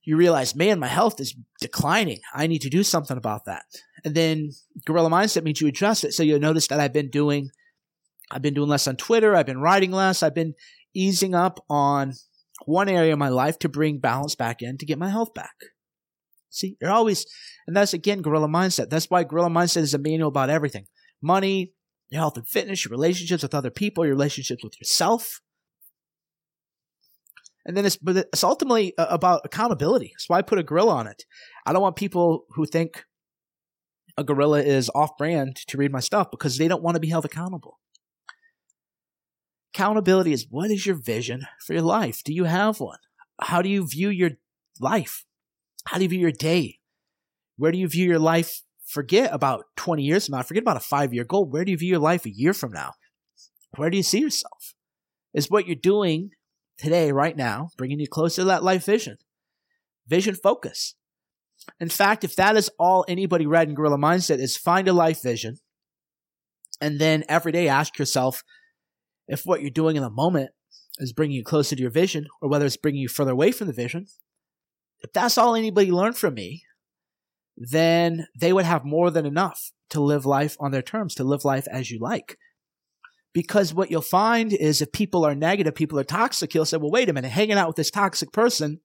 You 0.05 0.17
realize, 0.17 0.55
man, 0.55 0.79
my 0.79 0.87
health 0.87 1.19
is 1.19 1.35
declining. 1.61 2.19
I 2.33 2.47
need 2.47 2.61
to 2.61 2.69
do 2.69 2.83
something 2.83 3.17
about 3.17 3.45
that. 3.45 3.63
And 4.03 4.15
then 4.15 4.51
gorilla 4.85 5.09
mindset 5.09 5.43
means 5.43 5.61
you 5.61 5.67
adjust 5.67 6.03
it. 6.03 6.13
So 6.13 6.23
you'll 6.23 6.39
notice 6.39 6.67
that 6.67 6.79
I've 6.79 6.93
been 6.93 7.09
doing, 7.09 7.51
I've 8.29 8.41
been 8.41 8.53
doing 8.53 8.69
less 8.69 8.87
on 8.87 8.97
Twitter. 8.97 9.35
I've 9.35 9.45
been 9.45 9.61
writing 9.61 9.91
less. 9.91 10.21
I've 10.21 10.35
been 10.35 10.55
easing 10.93 11.33
up 11.35 11.63
on 11.69 12.13
one 12.67 12.89
area 12.89 13.13
of 13.13 13.19
my 13.19 13.29
life 13.29 13.59
to 13.59 13.69
bring 13.69 13.99
balance 13.99 14.35
back 14.35 14.61
in 14.61 14.77
to 14.77 14.85
get 14.85 14.99
my 14.99 15.09
health 15.09 15.33
back. 15.33 15.55
See, 16.49 16.77
you're 16.79 16.91
always, 16.91 17.25
and 17.67 17.75
that's 17.75 17.93
again 17.93 18.21
gorilla 18.21 18.47
mindset. 18.47 18.89
That's 18.89 19.09
why 19.09 19.23
gorilla 19.23 19.49
mindset 19.49 19.81
is 19.81 19.93
a 19.93 19.97
manual 19.97 20.29
about 20.29 20.49
everything 20.49 20.85
money, 21.21 21.73
your 22.09 22.19
health 22.19 22.37
and 22.37 22.47
fitness, 22.47 22.85
your 22.85 22.91
relationships 22.91 23.41
with 23.41 23.55
other 23.55 23.71
people, 23.71 24.05
your 24.05 24.13
relationships 24.13 24.63
with 24.63 24.79
yourself. 24.79 25.41
And 27.65 27.77
then 27.77 27.85
it's, 27.85 27.95
but 27.97 28.17
it's 28.17 28.43
ultimately 28.43 28.95
uh, 28.97 29.07
about 29.09 29.41
accountability. 29.45 30.11
That's 30.13 30.29
why 30.29 30.37
I 30.37 30.41
put 30.41 30.59
a 30.59 30.63
gorilla 30.63 30.95
on 30.95 31.07
it. 31.07 31.23
I 31.65 31.71
don't 31.71 31.81
want 31.81 31.95
people 31.95 32.43
who 32.49 32.65
think 32.65 33.05
a 34.17 34.23
gorilla 34.23 34.61
is 34.61 34.91
off 34.93 35.17
brand 35.17 35.55
to 35.67 35.77
read 35.77 35.91
my 35.91 36.01
stuff 36.01 36.29
because 36.29 36.57
they 36.57 36.67
don't 36.67 36.83
want 36.83 36.95
to 36.95 36.99
be 36.99 37.09
held 37.09 37.25
accountable. 37.25 37.79
Accountability 39.73 40.33
is 40.33 40.45
what 40.49 40.69
is 40.69 40.85
your 40.85 40.95
vision 40.95 41.47
for 41.65 41.73
your 41.73 41.81
life? 41.81 42.23
Do 42.23 42.31
you 42.31 42.43
have 42.43 42.79
one? 42.79 42.99
How 43.41 43.61
do 43.61 43.69
you 43.69 43.87
view 43.87 44.09
your 44.09 44.31
life? 44.79 45.25
How 45.85 45.97
do 45.97 46.03
you 46.03 46.09
view 46.09 46.19
your 46.19 46.31
day? 46.31 46.79
Where 47.57 47.71
do 47.71 47.79
you 47.79 47.87
view 47.87 48.07
your 48.07 48.19
life? 48.19 48.61
Forget 48.85 49.33
about 49.33 49.65
20 49.77 50.03
years 50.03 50.27
from 50.27 50.37
now. 50.37 50.43
Forget 50.43 50.61
about 50.61 50.77
a 50.77 50.81
five 50.81 51.11
year 51.13 51.23
goal. 51.23 51.49
Where 51.49 51.65
do 51.65 51.71
you 51.71 51.77
view 51.77 51.89
your 51.89 51.99
life 51.99 52.25
a 52.25 52.31
year 52.31 52.53
from 52.53 52.71
now? 52.71 52.93
Where 53.75 53.89
do 53.89 53.97
you 53.97 54.03
see 54.03 54.19
yourself? 54.19 54.75
Is 55.33 55.49
what 55.49 55.65
you're 55.65 55.75
doing 55.75 56.29
today, 56.77 57.11
right 57.11 57.35
now, 57.35 57.69
bringing 57.75 57.99
you 57.99 58.07
closer 58.07 58.43
to 58.43 58.45
that 58.45 58.63
life 58.63 58.85
vision? 58.85 59.17
Vision 60.07 60.35
focus. 60.35 60.93
In 61.79 61.89
fact, 61.89 62.23
if 62.23 62.35
that 62.35 62.55
is 62.55 62.69
all 62.77 63.05
anybody 63.07 63.47
read 63.47 63.69
in 63.69 63.73
Gorilla 63.73 63.97
Mindset 63.97 64.37
is 64.37 64.55
find 64.55 64.87
a 64.87 64.93
life 64.93 65.23
vision 65.23 65.57
and 66.79 66.99
then 66.99 67.23
every 67.27 67.51
day 67.51 67.67
ask 67.67 67.97
yourself, 67.97 68.43
if 69.27 69.45
what 69.45 69.61
you're 69.61 69.69
doing 69.69 69.95
in 69.95 70.03
the 70.03 70.09
moment 70.09 70.51
is 70.99 71.13
bringing 71.13 71.35
you 71.35 71.43
closer 71.43 71.75
to 71.75 71.81
your 71.81 71.91
vision 71.91 72.27
or 72.41 72.49
whether 72.49 72.65
it's 72.65 72.77
bringing 72.77 73.01
you 73.01 73.07
further 73.07 73.31
away 73.31 73.51
from 73.51 73.67
the 73.67 73.73
vision, 73.73 74.07
if 75.01 75.11
that's 75.13 75.37
all 75.37 75.55
anybody 75.55 75.91
learned 75.91 76.17
from 76.17 76.33
me, 76.33 76.63
then 77.57 78.27
they 78.39 78.53
would 78.53 78.65
have 78.65 78.85
more 78.85 79.11
than 79.11 79.25
enough 79.25 79.71
to 79.89 80.01
live 80.01 80.25
life 80.25 80.55
on 80.59 80.71
their 80.71 80.81
terms, 80.81 81.15
to 81.15 81.23
live 81.23 81.45
life 81.45 81.67
as 81.69 81.91
you 81.91 81.99
like. 81.99 82.37
Because 83.33 83.73
what 83.73 83.89
you'll 83.89 84.01
find 84.01 84.53
is 84.53 84.81
if 84.81 84.91
people 84.91 85.25
are 85.25 85.35
negative, 85.35 85.75
people 85.75 85.99
are 85.99 86.03
toxic, 86.03 86.53
you'll 86.53 86.65
say, 86.65 86.77
well, 86.77 86.91
wait 86.91 87.09
a 87.09 87.13
minute, 87.13 87.31
hanging 87.31 87.57
out 87.57 87.67
with 87.67 87.75
this 87.75 87.91
toxic 87.91 88.31
person 88.31 88.79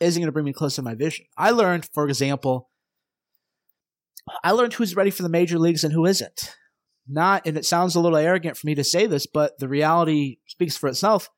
isn't 0.00 0.20
going 0.20 0.26
to 0.28 0.32
bring 0.32 0.44
me 0.44 0.52
closer 0.52 0.76
to 0.76 0.82
my 0.82 0.94
vision. 0.94 1.26
I 1.36 1.50
learned, 1.50 1.88
for 1.92 2.08
example, 2.08 2.70
I 4.42 4.52
learned 4.52 4.74
who's 4.74 4.96
ready 4.96 5.10
for 5.10 5.22
the 5.22 5.28
major 5.28 5.58
leagues 5.58 5.84
and 5.84 5.92
who 5.92 6.06
isn't 6.06 6.56
not, 7.08 7.46
and 7.46 7.56
it 7.56 7.64
sounds 7.64 7.94
a 7.94 8.00
little 8.00 8.18
arrogant 8.18 8.56
for 8.56 8.66
me 8.66 8.74
to 8.74 8.84
say 8.84 9.06
this, 9.06 9.26
but 9.26 9.58
the 9.58 9.68
reality 9.68 10.38
speaks 10.46 10.76
for 10.76 10.88
itself. 10.88 11.30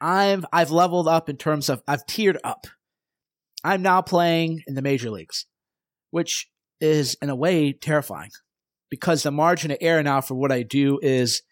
I've, 0.00 0.44
I've 0.52 0.70
leveled 0.70 1.08
up 1.08 1.28
in 1.28 1.36
terms 1.36 1.68
of, 1.68 1.82
I've 1.88 2.06
tiered 2.06 2.38
up. 2.44 2.66
I'm 3.64 3.82
now 3.82 4.02
playing 4.02 4.62
in 4.66 4.74
the 4.74 4.82
major 4.82 5.10
leagues, 5.10 5.46
which 6.10 6.48
is 6.80 7.16
in 7.20 7.30
a 7.30 7.36
way 7.36 7.72
terrifying 7.72 8.30
because 8.90 9.22
the 9.22 9.30
margin 9.30 9.70
of 9.70 9.78
error 9.80 10.02
now 10.02 10.20
for 10.20 10.34
what 10.34 10.52
I 10.52 10.62
do 10.62 10.98
is 11.02 11.42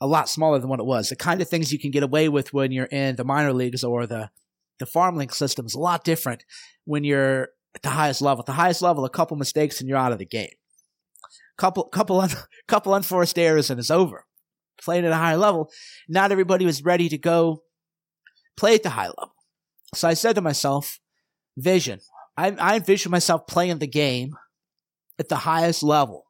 a 0.00 0.06
lot 0.06 0.28
smaller 0.28 0.58
than 0.58 0.68
what 0.68 0.80
it 0.80 0.86
was. 0.86 1.08
The 1.08 1.16
kind 1.16 1.42
of 1.42 1.48
things 1.48 1.72
you 1.72 1.78
can 1.78 1.90
get 1.90 2.02
away 2.02 2.28
with 2.28 2.52
when 2.54 2.70
you're 2.70 2.86
in 2.86 3.16
the 3.16 3.24
minor 3.24 3.52
leagues 3.52 3.82
or 3.82 4.06
the, 4.06 4.30
the 4.78 4.86
farm 4.86 5.16
league 5.16 5.34
system 5.34 5.66
is 5.66 5.74
a 5.74 5.80
lot 5.80 6.04
different 6.04 6.44
when 6.84 7.04
you're 7.04 7.48
at 7.74 7.82
the 7.82 7.90
highest 7.90 8.22
level. 8.22 8.42
At 8.42 8.46
the 8.46 8.52
highest 8.52 8.82
level, 8.82 9.04
a 9.04 9.10
couple 9.10 9.36
mistakes 9.36 9.80
and 9.80 9.88
you're 9.88 9.98
out 9.98 10.12
of 10.12 10.18
the 10.18 10.26
game 10.26 10.50
couple 11.60 11.84
couple 11.84 12.20
un, 12.20 12.30
couple 12.68 12.94
unforced 12.94 13.38
errors 13.38 13.70
and 13.70 13.78
it's 13.78 13.90
over. 13.90 14.24
Playing 14.82 15.04
at 15.04 15.12
a 15.12 15.16
high 15.16 15.36
level, 15.36 15.70
not 16.08 16.32
everybody 16.32 16.64
was 16.64 16.82
ready 16.82 17.08
to 17.10 17.18
go 17.18 17.62
play 18.56 18.74
at 18.74 18.82
the 18.82 18.90
high 18.90 19.08
level. 19.08 19.34
So 19.94 20.08
I 20.08 20.14
said 20.14 20.36
to 20.36 20.40
myself, 20.40 20.98
vision. 21.58 22.00
I, 22.36 22.52
I 22.52 22.76
envision 22.76 23.10
myself 23.10 23.46
playing 23.46 23.78
the 23.78 23.86
game 23.86 24.36
at 25.18 25.28
the 25.28 25.36
highest 25.36 25.82
level, 25.82 26.24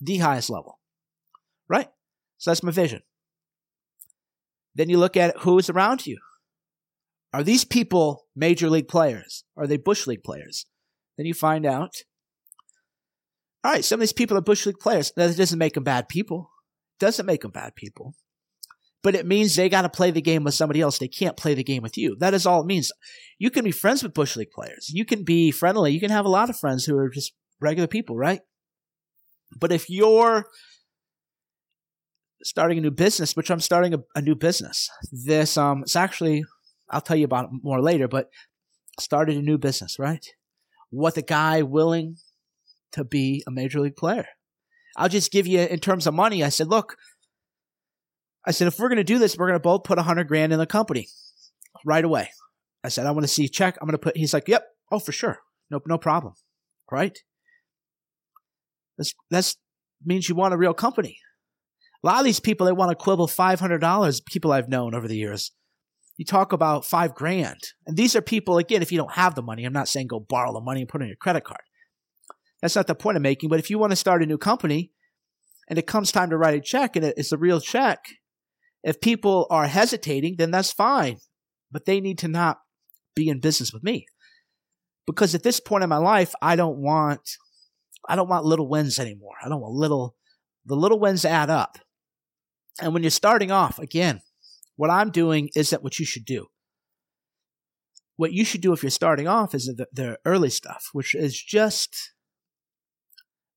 the 0.00 0.16
highest 0.16 0.48
level, 0.48 0.78
right? 1.68 1.88
So 2.38 2.50
that's 2.50 2.62
my 2.62 2.72
vision. 2.72 3.02
Then 4.74 4.88
you 4.88 4.98
look 4.98 5.16
at 5.16 5.36
who's 5.40 5.68
around 5.68 6.06
you. 6.06 6.18
Are 7.34 7.42
these 7.42 7.64
people 7.64 8.28
major 8.34 8.70
league 8.70 8.88
players? 8.88 9.44
Are 9.56 9.66
they 9.66 9.76
bush 9.76 10.06
league 10.06 10.24
players? 10.24 10.64
Then 11.18 11.26
you 11.26 11.34
find 11.34 11.66
out. 11.66 11.96
All 13.62 13.72
right, 13.72 13.84
some 13.84 13.98
of 13.98 14.00
these 14.00 14.12
people 14.12 14.36
are 14.36 14.42
bush 14.42 14.66
league 14.66 14.78
players. 14.78 15.12
That 15.16 15.36
doesn't 15.36 15.58
make 15.58 15.74
them 15.74 15.84
bad 15.84 16.08
people. 16.08 16.50
Doesn't 16.98 17.26
make 17.26 17.42
them 17.42 17.50
bad 17.50 17.74
people. 17.74 18.14
But 19.02 19.14
it 19.14 19.26
means 19.26 19.56
they 19.56 19.68
got 19.68 19.82
to 19.82 19.88
play 19.88 20.10
the 20.10 20.20
game 20.20 20.44
with 20.44 20.54
somebody 20.54 20.80
else. 20.80 20.98
They 20.98 21.08
can't 21.08 21.36
play 21.36 21.54
the 21.54 21.64
game 21.64 21.82
with 21.82 21.96
you. 21.96 22.16
That 22.20 22.34
is 22.34 22.46
all 22.46 22.60
it 22.60 22.66
means. 22.66 22.92
You 23.38 23.50
can 23.50 23.64
be 23.64 23.70
friends 23.70 24.02
with 24.02 24.14
bush 24.14 24.36
league 24.36 24.50
players. 24.50 24.90
You 24.92 25.04
can 25.04 25.24
be 25.24 25.50
friendly. 25.50 25.92
You 25.92 26.00
can 26.00 26.10
have 26.10 26.26
a 26.26 26.30
lot 26.30 26.50
of 26.50 26.58
friends 26.58 26.84
who 26.84 26.96
are 26.98 27.08
just 27.08 27.32
regular 27.60 27.86
people, 27.86 28.16
right? 28.16 28.40
But 29.58 29.72
if 29.72 29.88
you're 29.88 30.46
starting 32.42 32.78
a 32.78 32.82
new 32.82 32.90
business, 32.90 33.36
which 33.36 33.50
I'm 33.50 33.60
starting 33.60 33.94
a, 33.94 33.98
a 34.14 34.22
new 34.22 34.34
business, 34.34 34.88
this 35.10 35.56
um, 35.56 35.82
it's 35.82 35.96
actually 35.96 36.44
I'll 36.90 37.00
tell 37.00 37.16
you 37.16 37.24
about 37.24 37.46
it 37.46 37.50
more 37.62 37.80
later, 37.80 38.08
but 38.08 38.30
started 38.98 39.36
a 39.36 39.42
new 39.42 39.58
business, 39.58 39.98
right? 39.98 40.24
What 40.90 41.14
the 41.14 41.22
guy 41.22 41.62
willing 41.62 42.16
to 42.92 43.04
be 43.04 43.42
a 43.46 43.50
major 43.50 43.80
league 43.80 43.96
player. 43.96 44.26
I'll 44.96 45.08
just 45.08 45.32
give 45.32 45.46
you 45.46 45.60
in 45.60 45.78
terms 45.78 46.06
of 46.06 46.14
money. 46.14 46.42
I 46.42 46.48
said, 46.48 46.68
look, 46.68 46.96
I 48.46 48.50
said, 48.52 48.68
if 48.68 48.78
we're 48.78 48.88
going 48.88 48.96
to 48.96 49.04
do 49.04 49.18
this, 49.18 49.36
we're 49.36 49.46
going 49.46 49.58
to 49.58 49.62
both 49.62 49.84
put 49.84 49.98
a 49.98 50.02
hundred 50.02 50.28
grand 50.28 50.52
in 50.52 50.58
the 50.58 50.66
company 50.66 51.08
right 51.84 52.04
away. 52.04 52.30
I 52.82 52.88
said, 52.88 53.06
I 53.06 53.10
want 53.10 53.24
to 53.24 53.28
see 53.28 53.44
a 53.44 53.48
check. 53.48 53.76
I'm 53.80 53.86
going 53.86 53.92
to 53.92 53.98
put, 53.98 54.16
he's 54.16 54.34
like, 54.34 54.48
yep. 54.48 54.64
Oh, 54.90 54.98
for 54.98 55.12
sure. 55.12 55.38
No, 55.70 55.80
no 55.86 55.98
problem. 55.98 56.34
Right. 56.90 57.16
That's, 58.98 59.14
that's 59.30 59.56
means 60.04 60.28
you 60.28 60.34
want 60.34 60.54
a 60.54 60.58
real 60.58 60.74
company. 60.74 61.18
A 62.02 62.06
lot 62.06 62.18
of 62.18 62.24
these 62.24 62.40
people, 62.40 62.66
they 62.66 62.72
want 62.72 62.90
to 62.90 62.96
quibble 62.96 63.28
$500, 63.28 64.24
people 64.26 64.52
I've 64.52 64.68
known 64.68 64.94
over 64.94 65.06
the 65.06 65.16
years. 65.16 65.52
You 66.16 66.24
talk 66.24 66.52
about 66.52 66.84
five 66.84 67.14
grand. 67.14 67.60
And 67.86 67.96
these 67.96 68.16
are 68.16 68.22
people, 68.22 68.58
again, 68.58 68.82
if 68.82 68.90
you 68.90 68.98
don't 68.98 69.12
have 69.12 69.34
the 69.34 69.42
money, 69.42 69.64
I'm 69.64 69.72
not 69.72 69.88
saying 69.88 70.06
go 70.08 70.20
borrow 70.20 70.52
the 70.52 70.60
money 70.60 70.80
and 70.80 70.88
put 70.88 71.02
it 71.02 71.04
on 71.04 71.08
your 71.08 71.16
credit 71.16 71.44
card. 71.44 71.60
That's 72.62 72.76
not 72.76 72.86
the 72.86 72.94
point 72.94 73.16
I'm 73.16 73.22
making. 73.22 73.48
But 73.48 73.58
if 73.58 73.70
you 73.70 73.78
want 73.78 73.92
to 73.92 73.96
start 73.96 74.22
a 74.22 74.26
new 74.26 74.38
company 74.38 74.92
and 75.68 75.78
it 75.78 75.86
comes 75.86 76.12
time 76.12 76.30
to 76.30 76.36
write 76.36 76.54
a 76.54 76.60
check 76.60 76.96
and 76.96 77.04
it's 77.04 77.32
a 77.32 77.38
real 77.38 77.60
check, 77.60 78.04
if 78.82 79.00
people 79.00 79.46
are 79.50 79.66
hesitating, 79.66 80.36
then 80.36 80.50
that's 80.50 80.72
fine. 80.72 81.18
But 81.70 81.84
they 81.86 82.00
need 82.00 82.18
to 82.18 82.28
not 82.28 82.60
be 83.14 83.28
in 83.28 83.40
business 83.40 83.72
with 83.72 83.82
me. 83.82 84.06
Because 85.06 85.34
at 85.34 85.42
this 85.42 85.60
point 85.60 85.82
in 85.84 85.90
my 85.90 85.96
life, 85.96 86.34
I 86.40 86.56
don't 86.56 86.78
want 86.78 87.20
I 88.08 88.16
don't 88.16 88.28
want 88.28 88.44
little 88.44 88.68
wins 88.68 88.98
anymore. 88.98 89.34
I 89.44 89.48
don't 89.48 89.60
want 89.60 89.74
little 89.74 90.16
the 90.64 90.76
little 90.76 91.00
wins 91.00 91.24
add 91.24 91.50
up. 91.50 91.78
And 92.80 92.94
when 92.94 93.02
you're 93.02 93.10
starting 93.10 93.50
off, 93.50 93.78
again, 93.78 94.20
what 94.76 94.90
I'm 94.90 95.10
doing 95.10 95.50
isn't 95.54 95.82
what 95.82 95.98
you 95.98 96.06
should 96.06 96.24
do. 96.24 96.46
What 98.16 98.32
you 98.32 98.44
should 98.44 98.60
do 98.60 98.72
if 98.72 98.82
you're 98.82 98.90
starting 98.90 99.26
off 99.26 99.54
is 99.54 99.66
the, 99.66 99.86
the 99.92 100.18
early 100.24 100.50
stuff, 100.50 100.88
which 100.92 101.14
is 101.14 101.40
just 101.40 102.12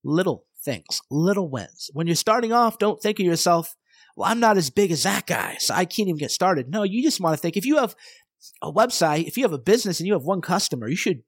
little 0.04 0.46
things, 0.64 1.02
little 1.10 1.50
wins. 1.50 1.90
When 1.94 2.08
you're 2.08 2.16
starting 2.16 2.54
off, 2.54 2.78
don't 2.78 3.02
think 3.02 3.20
of 3.20 3.26
yourself, 3.26 3.76
well, 4.16 4.30
I'm 4.30 4.40
not 4.40 4.58
as 4.58 4.70
big 4.70 4.92
as 4.92 5.04
that 5.04 5.26
guy, 5.26 5.58
so 5.60 5.74
I 5.74 5.86
can't 5.86 6.08
even 6.08 6.18
get 6.18 6.32
started. 6.32 6.70
No, 6.70 6.84
you 6.84 7.02
just 7.02 7.20
want 7.20 7.36
to 7.36 7.42
think 7.42 7.58
if 7.58 7.66
you 7.66 7.78
have 7.78 7.96
a 8.62 8.72
website, 8.72 9.28
if 9.28 9.38
you 9.38 9.44
have 9.44 9.54
a 9.54 9.60
business 9.60 10.00
and 10.00 10.08
you 10.08 10.14
have 10.14 10.24
one 10.24 10.42
customer, 10.42 10.88
you 10.88 10.96
should 10.96 11.24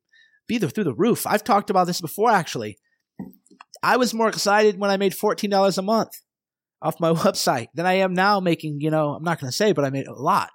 be 0.47 0.57
there 0.57 0.69
through 0.69 0.83
the 0.83 0.93
roof. 0.93 1.25
I've 1.25 1.43
talked 1.43 1.69
about 1.69 1.87
this 1.87 2.01
before, 2.01 2.29
actually. 2.29 2.77
I 3.81 3.97
was 3.97 4.13
more 4.13 4.27
excited 4.27 4.79
when 4.79 4.89
I 4.89 4.97
made 4.97 5.13
$14 5.13 5.77
a 5.77 5.81
month 5.81 6.11
off 6.81 6.99
my 6.99 7.13
website 7.13 7.67
than 7.73 7.85
I 7.85 7.93
am 7.95 8.13
now 8.13 8.39
making, 8.39 8.81
you 8.81 8.91
know, 8.91 9.13
I'm 9.13 9.23
not 9.23 9.39
going 9.39 9.49
to 9.49 9.55
say, 9.55 9.71
but 9.71 9.85
I 9.85 9.89
made 9.89 10.07
a 10.07 10.13
lot. 10.13 10.51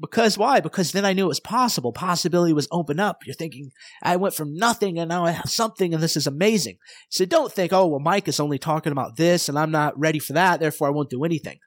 Because 0.00 0.38
why? 0.38 0.60
Because 0.60 0.92
then 0.92 1.04
I 1.04 1.12
knew 1.12 1.26
it 1.26 1.28
was 1.28 1.40
possible. 1.40 1.92
Possibility 1.92 2.54
was 2.54 2.68
open 2.72 2.98
up. 2.98 3.18
You're 3.26 3.34
thinking, 3.34 3.70
I 4.02 4.16
went 4.16 4.34
from 4.34 4.54
nothing 4.54 4.98
and 4.98 5.10
now 5.10 5.26
I 5.26 5.32
have 5.32 5.50
something 5.50 5.92
and 5.92 6.02
this 6.02 6.16
is 6.16 6.26
amazing. 6.26 6.78
So 7.10 7.26
don't 7.26 7.52
think, 7.52 7.72
oh, 7.72 7.86
well, 7.86 8.00
Mike 8.00 8.26
is 8.26 8.40
only 8.40 8.58
talking 8.58 8.92
about 8.92 9.16
this 9.16 9.48
and 9.48 9.58
I'm 9.58 9.70
not 9.70 9.98
ready 9.98 10.18
for 10.18 10.32
that. 10.32 10.58
Therefore, 10.58 10.88
I 10.88 10.92
won't 10.92 11.10
do 11.10 11.24
anything. 11.24 11.58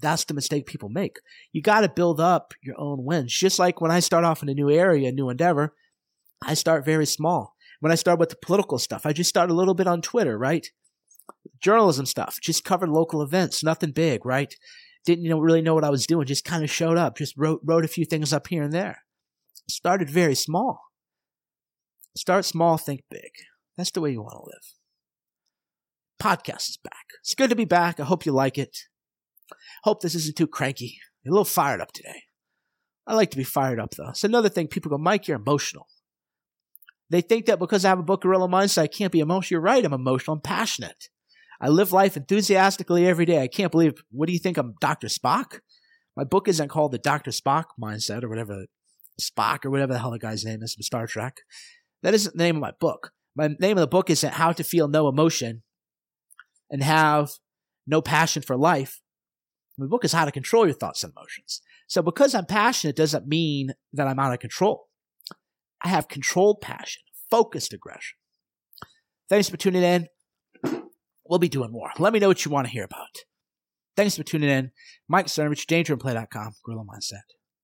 That's 0.00 0.24
the 0.24 0.32
mistake 0.32 0.66
people 0.66 0.88
make. 0.88 1.18
You 1.52 1.60
got 1.60 1.80
to 1.82 1.88
build 1.88 2.18
up 2.18 2.54
your 2.62 2.76
own 2.78 3.04
wins. 3.04 3.34
Just 3.34 3.58
like 3.58 3.80
when 3.80 3.90
I 3.90 4.00
start 4.00 4.24
off 4.24 4.42
in 4.42 4.48
a 4.48 4.54
new 4.54 4.70
area, 4.70 5.08
a 5.08 5.12
new 5.12 5.28
endeavor, 5.28 5.74
I 6.42 6.54
start 6.54 6.84
very 6.84 7.06
small. 7.06 7.56
When 7.80 7.92
I 7.92 7.96
start 7.96 8.18
with 8.18 8.30
the 8.30 8.36
political 8.36 8.78
stuff, 8.78 9.04
I 9.04 9.12
just 9.12 9.28
start 9.28 9.50
a 9.50 9.54
little 9.54 9.74
bit 9.74 9.86
on 9.86 10.00
Twitter, 10.00 10.38
right? 10.38 10.66
Journalism 11.60 12.06
stuff, 12.06 12.38
just 12.40 12.64
covered 12.64 12.88
local 12.88 13.22
events, 13.22 13.62
nothing 13.62 13.90
big, 13.90 14.24
right? 14.24 14.54
Didn't 15.04 15.24
you 15.24 15.30
know, 15.30 15.38
really 15.38 15.62
know 15.62 15.74
what 15.74 15.84
I 15.84 15.90
was 15.90 16.06
doing, 16.06 16.26
just 16.26 16.44
kind 16.44 16.62
of 16.64 16.70
showed 16.70 16.96
up, 16.96 17.16
just 17.16 17.34
wrote, 17.36 17.60
wrote 17.64 17.84
a 17.84 17.88
few 17.88 18.04
things 18.04 18.32
up 18.32 18.46
here 18.48 18.62
and 18.62 18.72
there. 18.72 19.02
Started 19.68 20.10
very 20.10 20.34
small. 20.34 20.80
Start 22.16 22.44
small, 22.44 22.78
think 22.78 23.02
big. 23.10 23.30
That's 23.76 23.90
the 23.90 24.00
way 24.00 24.10
you 24.10 24.22
want 24.22 24.32
to 24.32 24.46
live. 24.46 24.74
Podcast 26.20 26.70
is 26.70 26.78
back. 26.82 27.06
It's 27.20 27.34
good 27.34 27.50
to 27.50 27.56
be 27.56 27.64
back. 27.64 28.00
I 28.00 28.04
hope 28.04 28.26
you 28.26 28.32
like 28.32 28.58
it. 28.58 28.76
Hope 29.84 30.00
this 30.00 30.14
isn't 30.14 30.36
too 30.36 30.48
cranky. 30.48 30.98
A 31.26 31.30
little 31.30 31.44
fired 31.44 31.80
up 31.80 31.92
today. 31.92 32.24
I 33.06 33.14
like 33.14 33.30
to 33.30 33.36
be 33.36 33.44
fired 33.44 33.78
up 33.80 33.94
though. 33.94 34.10
It's 34.10 34.24
another 34.24 34.48
thing. 34.48 34.66
People 34.66 34.90
go, 34.90 34.98
Mike, 34.98 35.28
you're 35.28 35.38
emotional. 35.38 35.86
They 37.10 37.20
think 37.20 37.46
that 37.46 37.58
because 37.58 37.84
I 37.84 37.88
have 37.88 37.98
a 37.98 38.02
book, 38.02 38.22
Gorilla 38.22 38.48
Mindset, 38.48 38.82
I 38.82 38.86
can't 38.86 39.12
be 39.12 39.20
emotional. 39.20 39.56
You're 39.56 39.62
right. 39.62 39.84
I'm 39.84 39.92
emotional. 39.92 40.34
I'm 40.34 40.42
passionate. 40.42 41.08
I 41.60 41.68
live 41.68 41.92
life 41.92 42.16
enthusiastically 42.16 43.06
every 43.06 43.24
day. 43.24 43.42
I 43.42 43.48
can't 43.48 43.72
believe, 43.72 43.94
what 44.10 44.26
do 44.26 44.32
you 44.32 44.38
think? 44.38 44.56
I'm 44.56 44.74
Dr. 44.80 45.08
Spock? 45.08 45.60
My 46.16 46.24
book 46.24 46.48
isn't 46.48 46.68
called 46.68 46.92
the 46.92 46.98
Dr. 46.98 47.30
Spock 47.30 47.64
mindset 47.80 48.22
or 48.22 48.28
whatever, 48.28 48.66
Spock 49.20 49.64
or 49.64 49.70
whatever 49.70 49.92
the 49.92 49.98
hell 49.98 50.10
the 50.10 50.18
guy's 50.18 50.44
name 50.44 50.62
is 50.62 50.74
from 50.74 50.82
Star 50.82 51.06
Trek. 51.06 51.38
That 52.02 52.14
isn't 52.14 52.36
the 52.36 52.42
name 52.42 52.56
of 52.56 52.62
my 52.62 52.72
book. 52.78 53.12
My 53.34 53.48
name 53.58 53.76
of 53.76 53.80
the 53.80 53.88
book 53.88 54.08
isn't 54.10 54.34
How 54.34 54.52
to 54.52 54.64
Feel 54.64 54.88
No 54.88 55.08
Emotion 55.08 55.62
and 56.70 56.82
Have 56.82 57.30
No 57.86 58.00
Passion 58.00 58.42
for 58.42 58.56
Life. 58.56 59.00
My 59.76 59.86
book 59.86 60.04
is 60.04 60.12
How 60.12 60.24
to 60.24 60.32
Control 60.32 60.66
Your 60.66 60.74
Thoughts 60.74 61.02
and 61.02 61.12
Emotions. 61.16 61.60
So 61.88 62.02
because 62.02 62.34
I'm 62.34 62.46
passionate 62.46 62.96
doesn't 62.96 63.26
mean 63.26 63.72
that 63.92 64.06
I'm 64.06 64.18
out 64.18 64.32
of 64.32 64.40
control. 64.40 64.88
I 65.82 65.88
have 65.88 66.08
controlled 66.08 66.60
passion, 66.60 67.02
focused 67.30 67.72
aggression. 67.72 68.16
Thanks 69.28 69.48
for 69.48 69.56
tuning 69.56 69.82
in. 69.82 70.08
We'll 71.28 71.38
be 71.38 71.48
doing 71.48 71.70
more. 71.70 71.90
Let 71.98 72.12
me 72.12 72.18
know 72.18 72.28
what 72.28 72.44
you 72.44 72.50
want 72.50 72.66
to 72.66 72.72
hear 72.72 72.84
about. 72.84 73.24
Thanks 73.96 74.16
for 74.16 74.22
tuning 74.22 74.48
in. 74.48 74.70
Mike 75.08 75.26
Cernovich, 75.26 75.66
DangerandPlay.com, 75.66 76.52
Gorilla 76.64 76.84
Mindset. 76.84 77.37